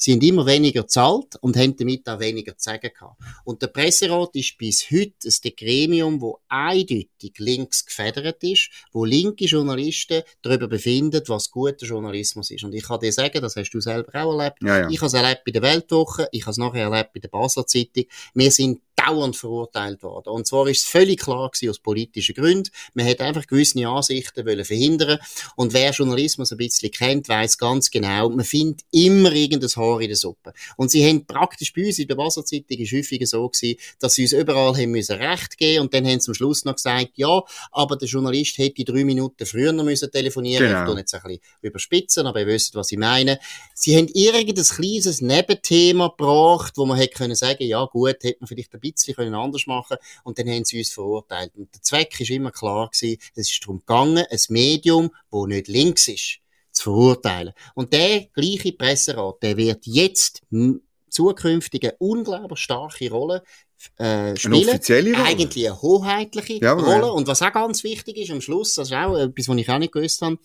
Sie 0.02 0.14
haben 0.14 0.22
immer 0.22 0.48
weniger 0.48 0.88
zahlt 0.88 1.36
und 1.42 1.56
haben 1.56 1.76
damit 1.76 2.10
auch 2.10 2.20
weniger 2.20 2.58
zu 2.58 2.72
sagen 2.72 2.90
gehabt. 2.92 3.22
Und 3.44 3.62
der 3.62 3.68
Presserat 3.68 4.36
ist 4.36 4.58
bis 4.58 4.90
heute 4.90 5.28
ein 5.28 5.52
Gremium, 5.56 6.20
wo 6.22 6.40
eindeutig 6.50 7.34
links 7.38 7.86
gefedert 7.86 8.44
ist, 8.44 8.72
wo 8.94 9.06
linke 9.06 9.46
Journalisten 9.46 10.24
darüber 10.42 10.68
befinden, 10.68 11.22
was 11.28 11.52
guter 11.52 11.86
Journalismus 11.86 12.50
ist. 12.50 12.64
Und 12.64 12.74
ich 12.74 12.84
kann 12.84 13.00
dir 13.00 13.14
sagen, 13.14 13.44
das 13.44 13.56
hast 13.56 13.70
du 13.70 13.80
selber 13.80 14.24
auch 14.24 14.40
erlebt. 14.40 14.58
Ja, 14.64 14.80
ja. 14.80 14.90
Ich 14.90 14.98
habe 14.98 15.06
es 15.06 15.14
erlebt 15.14 15.44
bei 15.46 15.52
der 15.52 15.62
Weltwoche, 15.62 16.28
ich 16.32 16.42
habe 16.42 16.52
es 16.52 16.58
nachher 16.58 16.90
erlebt 16.90 17.14
bei 17.14 17.20
der 17.20 17.30
Basler 17.30 17.68
Zeitung. 17.68 18.06
Wir 18.34 18.50
sind 18.50 18.82
dauernd 18.96 19.36
verurteilt 19.36 20.04
worden. 20.04 20.30
Und 20.30 20.48
zwar 20.48 20.68
ist 20.68 20.84
es 20.84 20.90
völlig 20.90 21.20
klar 21.20 21.50
gewesen, 21.50 21.70
aus 21.70 21.80
politischen 21.80 22.36
Gründen. 22.36 22.70
Man 22.94 23.08
hat 23.08 23.22
einfach 23.22 23.48
gewisse 23.48 23.88
Ansichten 23.88 24.46
wollen 24.46 24.66
verhindern. 24.66 25.20
Und 25.56 25.74
wer 25.74 25.92
Journalismus 25.92 26.52
ein 26.52 26.58
bisschen 26.58 26.92
kennt, 26.92 27.30
weiß 27.30 27.58
ganz 27.58 27.90
genau, 27.90 28.30
man 28.30 28.46
findet 28.46 28.82
immer 28.92 29.32
irgendein 29.32 29.70
Haar 29.70 30.02
in 30.02 30.08
der 30.08 30.18
Suppe. 30.18 30.54
Und 30.78 30.92
sie 30.92 31.08
haben 31.08 31.26
praktisch 31.26 31.74
bei 31.74 31.86
uns 31.86 32.00
in 32.00 32.08
der 32.08 32.18
Wasserzeitung 32.18 32.78
ist 32.78 32.94
häufig 32.94 33.28
so 33.28 33.48
gewesen, 33.48 33.80
dass 34.00 34.16
sie 34.16 34.24
uns 34.24 34.34
überall 34.34 34.76
haben 34.76 34.92
müssen 34.92 35.16
Recht 35.16 35.58
geben 35.58 35.82
und 35.82 35.94
dann 35.94 36.06
haben 36.06 36.20
sie 36.20 36.30
am 36.30 36.36
Schluss 36.36 36.66
noch 36.66 36.76
gesagt, 36.76 37.12
ja, 37.16 37.42
aber 37.72 37.96
der 37.98 38.08
Journalist 38.08 38.58
hätte 38.58 38.84
drei 38.84 39.04
Minuten 39.04 39.46
früher 39.46 39.72
noch 39.72 39.84
müssen 39.84 40.12
telefonieren. 40.12 40.68
Genau. 40.68 40.82
Ich 40.82 40.90
tue 40.90 41.00
jetzt 41.00 41.14
ein 41.14 41.22
bisschen 41.22 41.42
überspitzen, 41.62 42.28
aber 42.28 42.42
ihr 42.42 42.48
wisst, 42.48 42.76
was 42.76 42.92
ich 42.92 42.98
meine. 42.98 43.40
Sie 43.74 43.96
haben 43.98 44.08
irgendein 44.08 44.66
kleines 44.66 45.22
Nebenthema 45.22 46.08
gebracht, 46.10 46.74
wo 46.78 46.86
man 46.86 46.98
hätte 46.98 47.16
können 47.16 47.36
sagen, 47.36 47.64
ja 47.64 47.84
gut, 47.86 48.18
hätte 48.22 48.38
man 48.40 48.48
vielleicht 48.48 48.72
bisschen 48.82 49.14
bisschen 49.14 49.16
können 49.16 49.36
anders 49.36 49.68
machen 49.68 49.98
und 50.24 50.38
dann 50.38 50.50
haben 50.50 50.66
sie 50.66 50.80
uns 50.80 50.92
verurteilt. 50.92 51.52
Und 51.56 51.74
der 51.74 51.82
Zweck 51.82 52.20
ist 52.20 52.30
immer 52.30 52.52
klar 52.52 52.90
gewesen, 52.90 53.20
es 53.36 53.52
ist 53.52 53.64
darum 53.64 53.80
gegangen, 53.80 54.26
ein 54.30 54.40
Medium, 54.50 55.12
wo 55.30 55.46
nicht 55.46 55.68
links 55.68 56.08
ist, 56.08 56.40
zu 56.72 56.84
verurteilen. 56.84 57.54
Und 57.76 57.94
der 57.94 58.28
gleiche 58.34 58.74
Presserat, 58.74 59.44
der 59.44 59.58
wird 59.58 59.86
jetzt 59.86 60.42
zukünftig 61.10 61.84
eine 61.84 61.96
unglaublich 62.00 62.60
starke 62.60 63.10
Rolle 63.10 63.44
äh, 63.98 64.36
spielen. 64.36 64.54
Eine 64.54 64.70
offizielle 64.70 65.14
Rolle. 65.14 65.26
Eigentlich 65.26 65.68
eine 65.68 65.82
hoheitliche 65.82 66.54
ja, 66.62 66.74
Rolle. 66.74 67.08
Ja. 67.08 67.12
Und 67.12 67.28
was 67.28 67.42
auch 67.42 67.52
ganz 67.52 67.84
wichtig 67.84 68.18
ist 68.18 68.32
am 68.32 68.42
Schluss, 68.42 68.76
das 68.76 68.90
ist 68.90 68.96
auch 68.96 69.18
etwas, 69.18 69.48
was 69.48 69.58
ich 69.58 69.70
auch 69.70 69.80
nicht 69.80 69.94
gewusst 69.94 70.22
habe, 70.22 70.38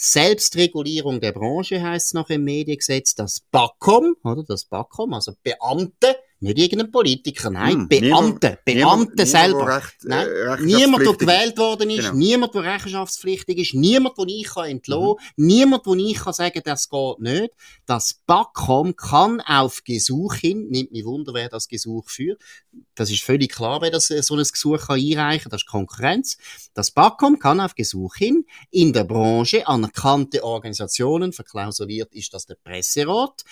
Selbstregulierung 0.00 1.20
der 1.20 1.32
Branche 1.32 1.82
heißt 1.82 2.06
es 2.06 2.14
noch 2.14 2.30
im 2.30 2.44
Mediengesetz, 2.44 3.16
das 3.16 3.40
BAKOM, 3.50 4.14
oder 4.22 4.44
das 4.44 4.64
BAKOM, 4.64 5.12
also 5.12 5.32
Beamte, 5.42 6.16
nicht 6.40 6.58
irgendein 6.58 6.90
Politiker, 6.90 7.50
nein, 7.50 7.72
hm, 7.72 7.88
Beamte, 7.88 8.58
niemand, 8.64 8.64
Beamte 8.64 9.26
selber. 9.26 9.58
Niemand, 9.58 9.84
recht, 9.84 9.96
nein, 10.04 10.28
äh, 10.28 10.62
niemand, 10.62 11.06
der 11.06 11.12
gewählt 11.14 11.58
worden 11.58 11.90
ist, 11.90 12.06
genau. 12.06 12.14
niemand, 12.14 12.54
der 12.54 12.62
rechenschaftspflichtig 12.62 13.58
ist, 13.58 13.74
niemand, 13.74 14.18
den 14.18 14.28
ich 14.28 14.44
kann 14.44 14.66
entlassen, 14.66 15.16
mhm. 15.36 15.46
niemand, 15.46 15.86
wo 15.86 15.94
ich 15.94 16.16
kann 16.16 16.32
sagen, 16.32 16.60
das 16.64 16.88
geht 16.88 17.18
nicht. 17.18 17.52
Das 17.86 18.20
BAKOM 18.26 18.94
kann 18.94 19.40
auf 19.40 19.82
Gesuch 19.84 20.34
hin, 20.34 20.68
nimmt 20.68 20.92
mich 20.92 21.04
Wunder, 21.04 21.34
wer 21.34 21.48
das 21.48 21.66
Gesuch 21.66 22.08
führt. 22.08 22.40
Das 22.94 23.10
ist 23.10 23.22
völlig 23.22 23.52
klar, 23.52 23.80
wer 23.82 23.90
das 23.90 24.06
so 24.06 24.36
ein 24.36 24.42
Gesuch 24.42 24.86
kann 24.86 25.00
einreichen 25.00 25.44
kann, 25.44 25.50
das 25.50 25.62
ist 25.62 25.68
Konkurrenz. 25.68 26.36
Das 26.74 26.92
BAKOM 26.92 27.38
kann 27.38 27.60
auf 27.60 27.74
Gesuch 27.74 28.14
hin 28.14 28.44
in 28.70 28.92
der 28.92 29.04
Branche 29.04 29.66
anerkannte 29.66 30.44
Organisationen, 30.44 31.32
verklausuliert 31.32 32.14
ist 32.14 32.32
das 32.32 32.46
der 32.46 32.56
Presserat, 32.56 33.42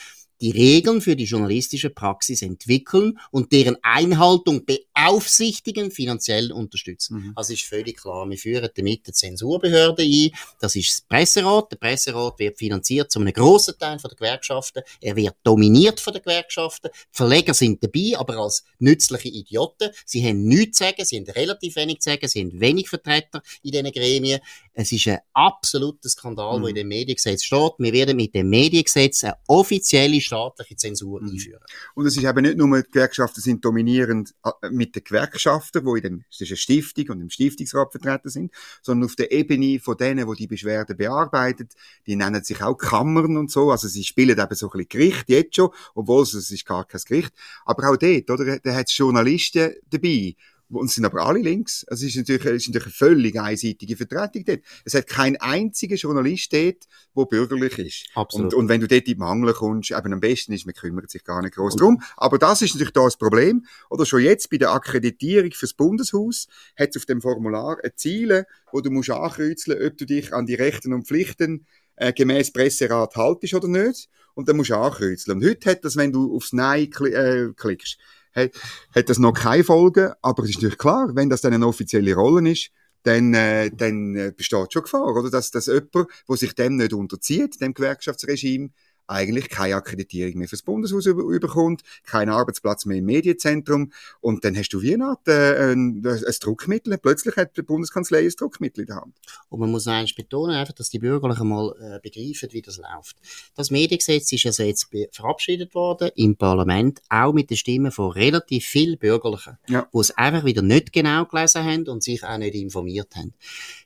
die 0.41 0.51
Regeln 0.51 1.01
für 1.01 1.17
die 1.17 1.25
journalistische 1.25 1.91
Praxis 1.91 2.43
entwickeln 2.43 3.19
und 3.31 3.53
deren 3.53 3.77
Einhaltung 3.83 4.65
beaufsichtigen, 4.65 5.91
finanziell 5.91 6.53
unterstützen. 6.53 7.19
Mhm. 7.19 7.33
Also 7.35 7.55
ist 7.55 7.65
völlig 7.65 7.97
klar, 7.99 8.29
wir 8.29 8.37
führen 8.37 8.69
damit 8.75 9.03
eine 9.07 9.13
Zensurbehörde 9.15 10.03
ein. 10.03 10.31
Das 10.61 10.77
ist 10.77 10.91
das 10.91 11.01
Presserat. 11.03 11.73
Der 11.73 11.77
Presserat 11.77 12.39
wird 12.39 12.59
finanziert 12.59 13.11
zu 13.11 13.21
einem 13.21 13.33
grossen 13.33 13.79
Teil 13.79 13.99
von 13.99 14.11
der 14.11 14.17
Gewerkschaften. 14.17 14.83
Er 15.01 15.17
wird 15.17 15.37
dominiert 15.43 16.01
von 16.01 16.13
den 16.13 16.23
Gewerkschaften. 16.23 16.91
Die 16.93 17.17
Verleger 17.17 17.55
sind 17.55 17.83
dabei, 17.83 18.13
aber 18.17 18.37
als 18.37 18.65
nützliche 18.79 19.29
Idioten. 19.29 19.91
Sie 20.05 20.27
haben 20.27 20.45
nichts 20.45 20.79
zu 20.79 20.85
sagen, 20.85 21.05
sie 21.05 21.17
haben 21.17 21.31
relativ 21.31 21.77
wenig 21.77 22.01
zu 22.01 22.11
sagen, 22.11 22.29
sie 22.29 22.41
haben 22.41 22.61
wenig 22.61 22.89
Vertreter 22.89 23.43
in 23.63 23.73
diesen 23.73 23.93
Gremien. 23.93 24.41
Es 24.75 24.93
ist 24.93 25.09
ein 25.09 25.19
absoluter 25.33 26.09
Skandal, 26.09 26.59
mhm. 26.59 26.63
der 26.63 26.69
in 26.71 26.75
dem 26.77 26.89
Mediengesetz 26.89 27.45
steht. 27.45 27.73
Wir 27.79 27.93
werden 27.93 28.17
mit 28.17 28.35
dem 28.35 28.51
Mediengesetz 28.51 29.25
eine 29.25 29.37
offizielle 29.47 30.21
staatliche 30.27 30.77
Zensur 30.77 31.23
mhm. 31.23 31.31
einführen. 31.31 31.63
Und 31.95 32.07
es 32.07 32.17
ist 32.17 32.25
eben 32.25 32.43
nicht 32.43 32.59
nur, 32.59 32.83
die 32.83 32.91
Gewerkschaften 32.91 33.41
sind 33.41 33.65
dominierend 33.65 34.35
äh, 34.45 34.71
mit 34.71 34.95
den 34.95 35.05
Gewerkschaften, 35.05 35.85
wo 35.85 35.97
in 35.97 36.03
dem, 36.03 36.25
das 36.31 36.43
ist 36.43 36.51
eine 36.51 36.57
Stiftung 36.57 37.09
und 37.11 37.21
im 37.21 37.31
Stiftungsrat 37.31 37.93
vertreten 37.93 38.29
sind, 38.29 38.53
sondern 38.83 39.09
auf 39.09 39.17
der 39.17 39.33
Ebene 39.33 39.81
von 39.81 39.97
denen, 39.97 40.29
die 40.29 40.37
die 40.37 40.47
Beschwerden 40.47 40.97
bearbeitet, 40.97 41.75
die 42.07 42.17
nennen 42.17 42.45
sich 42.45 42.63
auch 42.63 42.75
Kammern 42.75 43.37
und 43.37 43.51
so, 43.51 43.71
also 43.71 43.89
sie 43.89 44.05
spielen 44.05 44.39
eben 44.39 44.55
so 44.55 44.67
ein 44.67 44.79
bisschen 44.79 44.89
Gericht 44.89 45.29
jetzt 45.29 45.57
schon, 45.57 45.71
obwohl 45.95 46.23
es, 46.23 46.35
es 46.35 46.51
ist 46.51 46.67
gar 46.67 46.85
kein 46.85 47.01
Gericht, 47.07 47.33
aber 47.65 47.91
auch 47.91 47.97
dort, 47.97 48.31
oder, 48.31 48.59
da 48.59 48.75
hat 48.75 48.89
es 48.89 48.97
Journalisten 48.97 49.75
dabei, 49.91 50.35
und 50.69 50.91
sind 50.91 51.05
aber 51.05 51.25
alle 51.25 51.39
links. 51.39 51.85
Also 51.89 52.07
es 52.07 52.17
ist 52.17 52.17
natürlich, 52.17 52.45
es 52.45 52.63
ist 52.63 52.69
natürlich 52.69 52.87
eine 52.87 52.93
völlig 52.93 53.41
einseitige 53.41 53.97
Vertretung 53.97 54.45
dort. 54.45 54.61
Es 54.85 54.95
hat 54.95 55.07
keinen 55.07 55.37
einzigen 55.37 55.97
Journalist 55.97 56.53
dort, 56.53 56.87
der 57.17 57.25
bürgerlich 57.25 57.79
ist. 57.79 58.07
Absolut. 58.15 58.53
Und, 58.53 58.61
und 58.61 58.69
wenn 58.69 58.81
du 58.81 58.89
dort 58.89 59.07
in 59.07 59.15
die 59.15 59.15
Mangel 59.15 59.53
kommst, 59.55 59.93
eben 59.93 60.13
am 60.13 60.21
besten 60.21 60.53
ist, 60.53 60.67
man 60.67 60.75
kümmert 60.75 61.11
sich 61.11 61.25
gar 61.25 61.43
nicht 61.43 61.55
groß 61.55 61.77
drum. 61.77 62.03
Aber 62.17 62.39
das 62.39 62.63
ist 62.63 62.75
natürlich 62.75 62.93
da 62.93 63.05
das 63.05 63.17
Problem. 63.17 63.65
Oder 63.91 64.07
schon 64.07 64.23
jetzt 64.23 64.51
bei 64.51 64.59
der 64.59 64.73
Akkreditierung 64.73 65.53
fürs 65.53 65.75
Bundeshaus 65.75 66.49
hat 66.77 66.91
es 66.91 66.97
auf 66.97 67.07
dem 67.07 67.21
Formular 67.21 67.79
eine 67.83 67.95
Ziele, 67.95 68.47
wo 68.73 68.81
du 68.81 68.91
musst 68.91 69.11
ankreuzeln, 69.11 69.87
ob 69.87 69.97
du 69.97 70.05
dich 70.05 70.33
an 70.33 70.47
die 70.47 70.55
Rechten 70.55 70.93
und 70.93 71.07
Pflichten 71.07 71.67
äh, 71.97 72.13
gemäß 72.13 72.53
Presserat 72.53 73.17
haltest 73.17 73.55
oder 73.55 73.69
nicht. 73.69 74.09
und 74.35 74.49
dann 74.49 74.57
musst 74.57 74.71
du 74.71 74.77
ankreuzeln. 74.77 75.39
Und 75.39 75.49
heute 75.49 75.71
hat 75.71 75.85
das, 75.85 75.97
wenn 75.97 76.13
du 76.13 76.37
aufs 76.37 76.53
Nein 76.53 76.91
kli 76.91 77.13
äh, 77.13 77.53
klickst, 77.57 77.99
hat, 78.37 78.51
hat 78.95 79.09
das 79.09 79.19
noch 79.19 79.33
keine 79.33 79.65
Folgen, 79.65 80.13
aber 80.23 80.45
es 80.45 80.51
ist 80.51 80.57
natürlich 80.57 80.79
klar, 80.79 81.11
wenn 81.15 81.31
das 81.31 81.41
dann 81.41 81.55
eine 81.55 81.67
offizielle 81.67 82.15
Rolle 82.15 82.51
ist, 82.51 82.71
dann, 83.03 83.35
äh, 83.35 83.71
dann 83.73 84.17
äh, 84.17 84.33
besteht 84.37 84.73
schon 84.73 84.83
Gefahr, 84.83 85.15
oder? 85.15 85.31
Dass, 85.31 85.51
dass 85.51 85.67
jemand, 85.67 85.95
der 85.95 86.37
sich 86.37 86.55
dem 86.55 86.77
nicht 86.77 86.93
unterzieht, 86.93 87.61
dem 87.61 87.73
Gewerkschaftsregime, 87.73 88.71
eigentlich 89.07 89.49
keine 89.49 89.77
Akkreditierung 89.77 90.39
mehr 90.39 90.49
fürs 90.49 90.63
Bundeshaus 90.63 91.07
über, 91.07 91.23
überkommt, 91.23 91.83
keinen 92.05 92.31
Arbeitsplatz 92.31 92.87
mehr 92.87 92.99
im 92.99 93.05
Medienzentrum 93.05 93.93
und 94.21 94.45
dann 94.45 94.57
hast 94.57 94.71
du 94.71 94.83
wie 94.83 94.97
Art, 95.01 95.29
äh, 95.29 95.73
ein, 95.73 96.03
ein 96.05 96.35
Druckmittel. 96.41 96.97
Plötzlich 96.99 97.37
hat 97.37 97.57
die 97.57 97.63
Bundeskanzlei 97.63 98.21
ein 98.21 98.33
Druckmittel 98.37 98.83
in 98.83 98.87
der 98.87 98.97
Hand. 98.97 99.15
Und 99.49 99.61
man 99.61 99.71
muss 99.71 99.87
eins 99.87 100.15
betonen, 100.15 100.57
einfach, 100.57 100.75
dass 100.75 100.91
die 100.91 100.99
Bürgerlichen 100.99 101.49
mal 101.49 101.75
äh, 101.81 102.01
begreifen, 102.01 102.49
wie 102.53 102.63
das 102.63 102.79
läuft. 102.79 103.17
Das 103.55 103.71
Mediengesetz 103.71 104.33
ist 104.33 104.47
also 104.47 104.63
jetzt 104.63 104.89
verabschiedet 105.13 105.75
worden 105.75 106.11
im 106.17 106.37
Parlament, 106.37 107.03
auch 107.09 107.33
mit 107.33 107.51
den 107.51 107.57
Stimmen 107.57 107.93
von 107.93 108.13
relativ 108.13 108.65
vielen 108.65 108.99
Bürgerlichen, 108.99 109.59
ja. 109.69 109.89
die 109.93 109.99
es 109.99 110.11
einfach 110.13 110.45
wieder 110.45 110.63
nicht 110.63 110.93
genau 110.93 111.25
gelesen 111.25 111.65
haben 111.65 111.89
und 111.89 112.03
sich 112.03 112.25
auch 112.25 112.39
nicht 112.39 112.55
informiert 112.55 113.15
haben. 113.17 113.35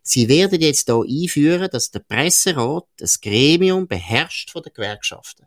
Sie 0.03 0.29
werden 0.29 0.61
jetzt 0.61 0.89
hier 0.89 1.05
einführen, 1.07 1.69
dass 1.71 1.91
der 1.91 2.00
Presserat 2.00 2.85
das 2.97 3.21
Gremium 3.21 3.87
beherrscht 3.87 4.50
von 4.50 4.62
der 4.62 4.73
Gewerkschaften. 5.11 5.47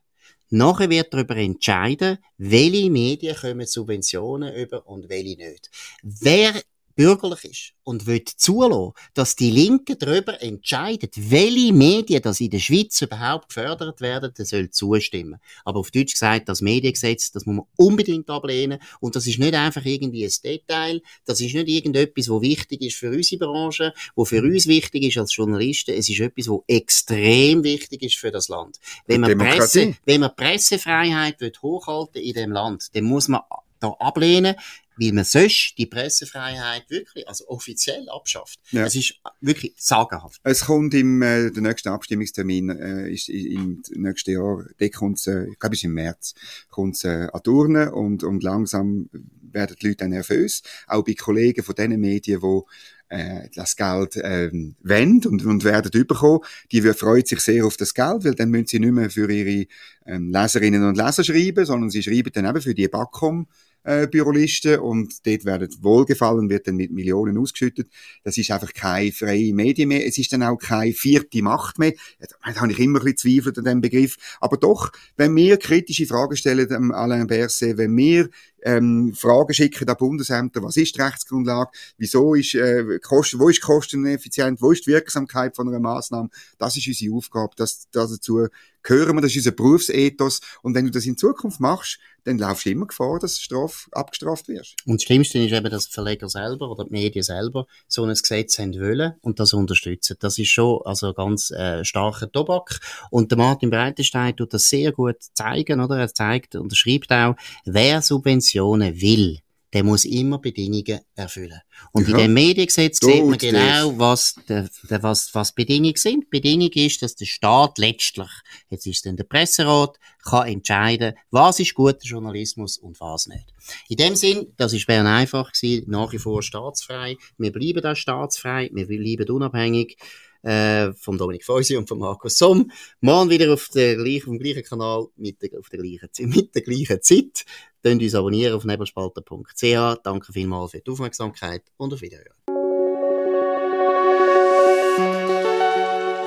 Nachher 0.50 0.90
wird 0.90 1.14
darüber 1.14 1.36
entscheiden, 1.36 2.20
welche 2.38 2.90
Medien 2.90 3.36
kommen 3.36 3.66
Subventionen 3.66 4.54
über 4.54 4.86
und 4.86 5.10
welche 5.10 5.38
nicht. 5.38 5.70
Wer 6.04 6.54
bürgerlich 6.96 7.44
ist 7.46 7.74
und 7.84 8.06
will 8.06 8.24
zulassen, 8.24 8.94
dass 9.14 9.36
die 9.36 9.52
Linken 9.52 9.98
darüber 10.00 10.42
entscheiden, 10.42 11.10
welche 11.16 11.74
Medien 11.74 12.22
das 12.22 12.40
in 12.40 12.50
der 12.50 12.60
Schweiz 12.60 13.02
überhaupt 13.02 13.50
gefördert 13.50 14.02
werden, 14.02 14.34
der 14.38 14.46
soll 14.46 14.70
zustimmen. 14.70 15.40
Aber 15.66 15.80
auf 15.80 15.92
Deutsch 15.92 16.14
gesagt, 16.14 16.50
das 16.50 16.62
Mediengesetz, 16.62 17.32
das 17.32 17.46
muss 17.46 17.58
man 17.58 17.66
unbedingt 17.76 18.30
ablehnen 18.30 18.80
und 19.00 19.16
das 19.16 19.28
ist 19.28 19.40
nicht 19.40 19.54
einfach 19.54 19.86
irgendwie 19.86 20.26
ein 20.26 20.34
Detail, 20.44 21.02
das 21.26 21.42
ist 21.42 21.54
nicht 21.54 21.68
irgendetwas, 21.68 22.30
wo 22.30 22.42
wichtig 22.42 22.82
ist 22.82 22.96
für 22.96 23.10
unsere 23.10 23.46
Branche, 23.46 23.94
wo 24.16 24.26
für 24.26 24.42
uns 24.42 24.68
wichtig 24.68 25.04
ist 25.04 25.18
als 25.18 25.36
Journalisten, 25.36 25.96
es 25.96 26.10
ist 26.10 26.20
etwas, 26.20 26.48
wo 26.48 26.64
extrem 26.68 27.64
wichtig 27.64 28.02
ist 28.04 28.16
für 28.16 28.32
das 28.32 28.48
Land. 28.48 28.80
Wenn 29.08 29.22
man, 29.22 29.38
Presse, 29.38 29.96
wenn 30.06 30.22
man 30.22 30.36
Pressefreiheit 30.36 31.42
will 31.42 31.52
hochhalten 31.62 32.22
in 32.22 32.34
dem 32.34 32.52
Land, 32.52 32.96
dann 32.96 33.04
muss 33.04 33.28
man 33.28 33.42
da 33.84 33.90
ablehnen, 34.00 34.56
weil 34.98 35.12
man 35.12 35.24
sonst 35.24 35.76
die 35.78 35.86
Pressefreiheit 35.86 36.90
wirklich, 36.90 37.28
also 37.28 37.48
offiziell 37.48 38.08
abschafft. 38.10 38.60
Ja. 38.72 38.86
Es 38.86 38.96
ist 38.96 39.16
wirklich 39.42 39.74
sagenhaft. 39.78 40.40
Es 40.44 40.66
kommt 40.66 40.94
im, 40.94 41.22
äh, 41.22 41.52
der 41.52 41.64
nächste 41.64 41.92
Abstimmungstermin, 41.92 42.70
äh, 42.70 43.12
ist 43.12 43.30
im 43.30 43.82
nächsten 43.96 44.32
Jahr, 44.32 44.66
der 44.80 44.90
kommt, 44.92 45.26
äh, 45.28 45.48
ich 45.48 45.60
glaube, 45.60 45.74
es 45.74 45.80
ist 45.80 45.86
im 45.86 45.94
März, 45.94 46.36
kommt 46.70 47.04
äh, 47.06 47.28
an 47.32 47.44
Turnen 47.44 47.90
und, 47.90 48.24
und 48.24 48.44
langsam 48.44 49.10
werden 49.42 49.76
die 49.82 49.88
Leute 49.88 49.98
dann 49.98 50.12
nervös. 50.12 50.62
Auch 50.88 51.04
bei 51.04 51.14
Kollegen 51.14 51.64
von 51.64 51.76
diesen 51.76 52.00
Medien, 52.00 52.42
die 52.42 52.62
äh, 53.10 53.50
das 53.56 53.76
Geld 53.76 54.20
ähm, 54.24 54.76
wollen 54.82 55.24
und, 55.26 55.46
und 55.46 55.64
werden 55.64 55.92
überkommen, 55.94 56.42
die 56.72 56.82
freuen 56.82 57.26
sich 57.26 57.40
sehr 57.40 57.66
auf 57.66 57.78
das 57.78 57.94
Geld, 57.94 58.24
weil 58.24 58.36
dann 58.36 58.50
müssen 58.50 58.68
sie 58.68 58.80
nicht 58.80 58.92
mehr 58.92 59.10
für 59.10 59.30
ihre 59.32 59.68
ähm, 60.06 60.32
Leserinnen 60.32 60.84
und 60.84 60.98
Leser 60.98 61.24
schreiben, 61.24 61.66
sondern 61.66 61.90
sie 61.90 62.04
schreiben 62.04 62.32
dann 62.34 62.46
eben 62.46 62.62
für 62.62 62.74
die 62.74 62.88
Backcom 62.88 63.48
äh, 63.84 64.08
Bürolisten 64.08 64.80
und 64.80 65.26
dort 65.26 65.46
werden 65.46 65.70
Wohlgefallen, 65.82 66.50
wird 66.50 66.68
dann 66.68 66.76
mit 66.76 66.92
Millionen 66.92 67.38
ausgeschüttet. 67.38 67.90
Das 68.24 68.38
ist 68.38 68.52
einfach 68.52 68.74
keine 68.74 69.12
freie 69.12 69.54
Medien 69.54 69.90
mehr. 69.90 70.06
Es 70.06 70.18
ist 70.18 70.34
dann 70.34 70.44
auch 70.44 70.58
keine 70.58 70.94
vierte 70.94 71.42
Macht 71.42 71.80
mehr. 71.80 71.94
Da 72.20 72.56
habe 72.56 72.72
ich 72.72 72.80
immer 72.80 73.00
ein 73.00 73.06
bisschen 73.06 73.42
Zweifel 73.44 73.54
an 73.58 73.66
dem 73.66 73.82
Begriff. 73.82 74.18
Aber 74.40 74.58
doch, 74.58 74.92
wenn 75.18 75.36
wir 75.36 75.58
kritische 75.58 76.06
Fragen 76.06 76.36
stellen, 76.36 76.72
ähm, 76.72 76.92
Alain 76.92 77.28
Berset, 77.28 77.78
wenn 77.78 77.96
wir 77.96 78.30
ähm, 78.64 79.14
Fragen 79.14 79.54
schicken 79.54 79.88
an 79.88 79.98
Bundesämter, 79.98 80.64
was 80.64 80.78
ist 80.78 80.96
die 80.96 81.02
Rechtsgrundlage, 81.02 81.72
wieso 81.98 82.34
ist, 82.34 82.56
äh, 82.56 83.00
Kosten, 83.02 83.40
wo 83.40 83.50
ist 83.50 83.62
kosteneffizient, 83.62 84.62
wo 84.62 84.72
ist 84.72 84.86
die 84.86 84.92
Wirksamkeit 84.92 85.56
von 85.56 85.68
einer 85.68 85.80
Maßnahme, 85.80 86.30
das 86.58 86.78
ist 86.78 86.88
unsere 86.88 87.16
Aufgabe, 87.16 87.54
das 87.58 87.88
dazu 87.92 88.48
gehören 88.84 89.16
wir, 89.16 89.22
das 89.22 89.32
ist 89.32 89.38
unser 89.38 89.52
Berufsethos 89.52 90.42
und 90.62 90.76
wenn 90.76 90.86
du 90.86 90.92
das 90.92 91.06
in 91.06 91.18
Zukunft 91.18 91.60
machst, 91.60 92.00
dann 92.26 92.38
laufst 92.38 92.66
du 92.66 92.70
immer 92.70 92.88
Gefahr, 92.88 93.20
dass 93.20 93.36
du 93.36 93.42
straf, 93.42 93.90
abgestraft 93.92 94.48
wirst. 94.48 94.76
Und 94.86 95.02
das 95.02 95.04
Schlimmste 95.04 95.40
ist 95.40 95.52
eben, 95.52 95.70
dass 95.70 95.88
die 95.88 95.94
Verleger 95.94 96.30
selber 96.30 96.72
oder 96.72 96.86
die 96.86 96.92
Medien 96.92 97.24
selber 97.24 97.66
so 97.88 98.04
ein 98.04 98.14
Gesetz 98.14 98.60
haben 98.60 98.74
wollen 98.80 99.14
und 99.22 99.40
das 99.40 99.54
unterstützen. 99.54 100.18
Das 100.20 100.38
ist 100.38 100.50
schon 100.50 100.82
also 100.86 101.14
ganz 101.14 101.52
äh, 101.52 101.84
starker 101.84 102.32
Tobak. 102.32 102.80
Und 103.10 103.32
der 103.32 103.38
Martin 103.38 103.70
Breitenstein 103.70 104.36
tut 104.36 104.54
das 104.54 104.70
sehr 104.70 104.92
gut 104.92 105.18
zeigen, 105.34 105.82
oder? 105.82 105.98
Er 105.98 106.14
zeigt 106.14 106.56
und 106.56 106.76
schreibt 106.76 107.12
auch, 107.12 107.36
wer 107.66 108.02
Subventionen 108.02 109.02
will, 109.02 109.40
der 109.74 109.84
muss 109.84 110.06
immer 110.06 110.38
Bedingungen 110.38 111.00
erfüllen. 111.16 111.60
Und 111.92 112.08
ja. 112.08 112.16
in 112.16 112.24
dem 112.24 112.34
Mediengesetz 112.34 113.00
Dort 113.00 113.14
sieht 113.14 113.26
man 113.26 113.38
genau, 113.40 113.98
was, 113.98 114.36
der, 114.48 114.70
der, 114.90 115.02
was, 115.02 115.34
was 115.34 115.54
Bedingungen 115.54 115.96
sind. 115.96 116.30
Bedingung 116.30 116.72
ist, 116.74 117.02
dass 117.02 117.16
der 117.16 117.26
Staat 117.26 117.80
letztlich, 117.80 118.30
jetzt 118.70 118.86
ist 118.86 118.98
es 118.98 119.02
dann 119.02 119.18
der 119.18 119.24
Presserat, 119.24 119.98
kann 120.24 120.48
entscheiden, 120.48 121.16
was 121.32 121.60
ist 121.60 121.74
guter 121.74 121.98
Journalismus 122.04 122.78
und 122.78 123.00
was 123.02 123.28
nicht. 123.28 123.54
In 123.90 123.98
dem 123.98 124.16
Sinn, 124.16 124.54
das 124.58 124.74
ist 124.74 124.86
Bern 124.86 125.08
einfach 125.08 125.52
gewesen, 125.52 125.90
nach 125.90 126.14
wie 126.14 126.20
vor 126.20 126.44
staatsfrei. 126.44 127.18
Wir 127.38 127.52
bleiben 127.52 127.82
da 127.82 127.96
staatsfrei, 127.96 128.70
wir 128.74 128.88
bleiben 128.88 129.30
unabhängig 129.30 129.98
äh, 130.44 130.94
vom 130.94 131.18
Dominik 131.18 131.46
Feusi 131.46 131.78
und 131.78 131.88
von 131.88 132.00
Markus 132.00 132.38
Somm. 132.38 132.72
Morgen 133.02 133.30
wieder 133.30 133.52
auf 133.54 133.70
der 133.70 133.98
auf 133.98 134.26
dem 134.26 134.40
gleichen 134.40 134.64
Kanal 134.64 135.08
mit 135.16 135.42
der, 135.42 135.60
auf 135.60 135.70
der 135.70 135.80
gleichen, 135.80 136.10
mit 136.30 136.54
der 136.54 136.62
gleichen 136.62 137.02
Zeit. 137.02 137.46
Könnt 137.84 138.02
uns 138.02 138.16
abonnieren 138.16 138.56
auf 138.56 138.64
nebelspalter.ch. 138.64 140.02
Danke 140.04 140.32
vielmals 140.32 140.72
für 140.72 140.80
die 140.80 140.90
Aufmerksamkeit 140.90 141.64
und 141.78 141.94
auf 141.94 142.02
Wiederhören. 142.02 142.34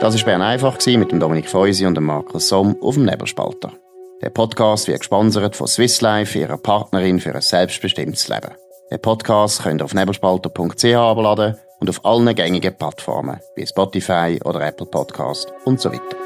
Das 0.01 0.15
war 0.15 0.25
Bern 0.25 0.43
einfach 0.43 0.79
mit 0.87 1.11
dem 1.11 1.19
Dominik 1.19 1.49
Feusi 1.49 1.87
und 1.87 1.95
dem 1.95 2.05
Markus 2.05 2.49
Somm 2.49 2.77
auf 2.83 2.95
dem 2.95 3.07
Nebelspalter. 3.07 3.73
Der 4.21 4.31
Podcast 4.31 4.89
wird 4.89 5.01
gesponsert 5.01 5.57
von 5.57 5.67
Swiss 5.67 6.01
Life, 6.03 6.39
ihrer 6.39 6.59
Partnerin 6.59 7.21
für 7.21 7.35
ein 7.35 7.41
selbstbestimmtes 7.41 8.29
Leben. 8.29 8.53
Den 8.91 9.01
Podcast 9.01 9.63
könnt 9.63 9.81
ihr 9.81 9.85
auf 9.85 9.95
nebelspalter.ch 9.95 10.85
abladen 10.85 11.57
und 11.81 11.91
auf 11.91 12.05
allen 12.05 12.35
gängigen 12.35 12.77
Plattformen 12.77 13.41
wie 13.57 13.67
Spotify 13.67 14.39
oder 14.45 14.61
Apple 14.61 14.87
Podcast 14.87 15.53
und 15.65 15.81
so 15.81 15.91
weiter. 15.91 16.17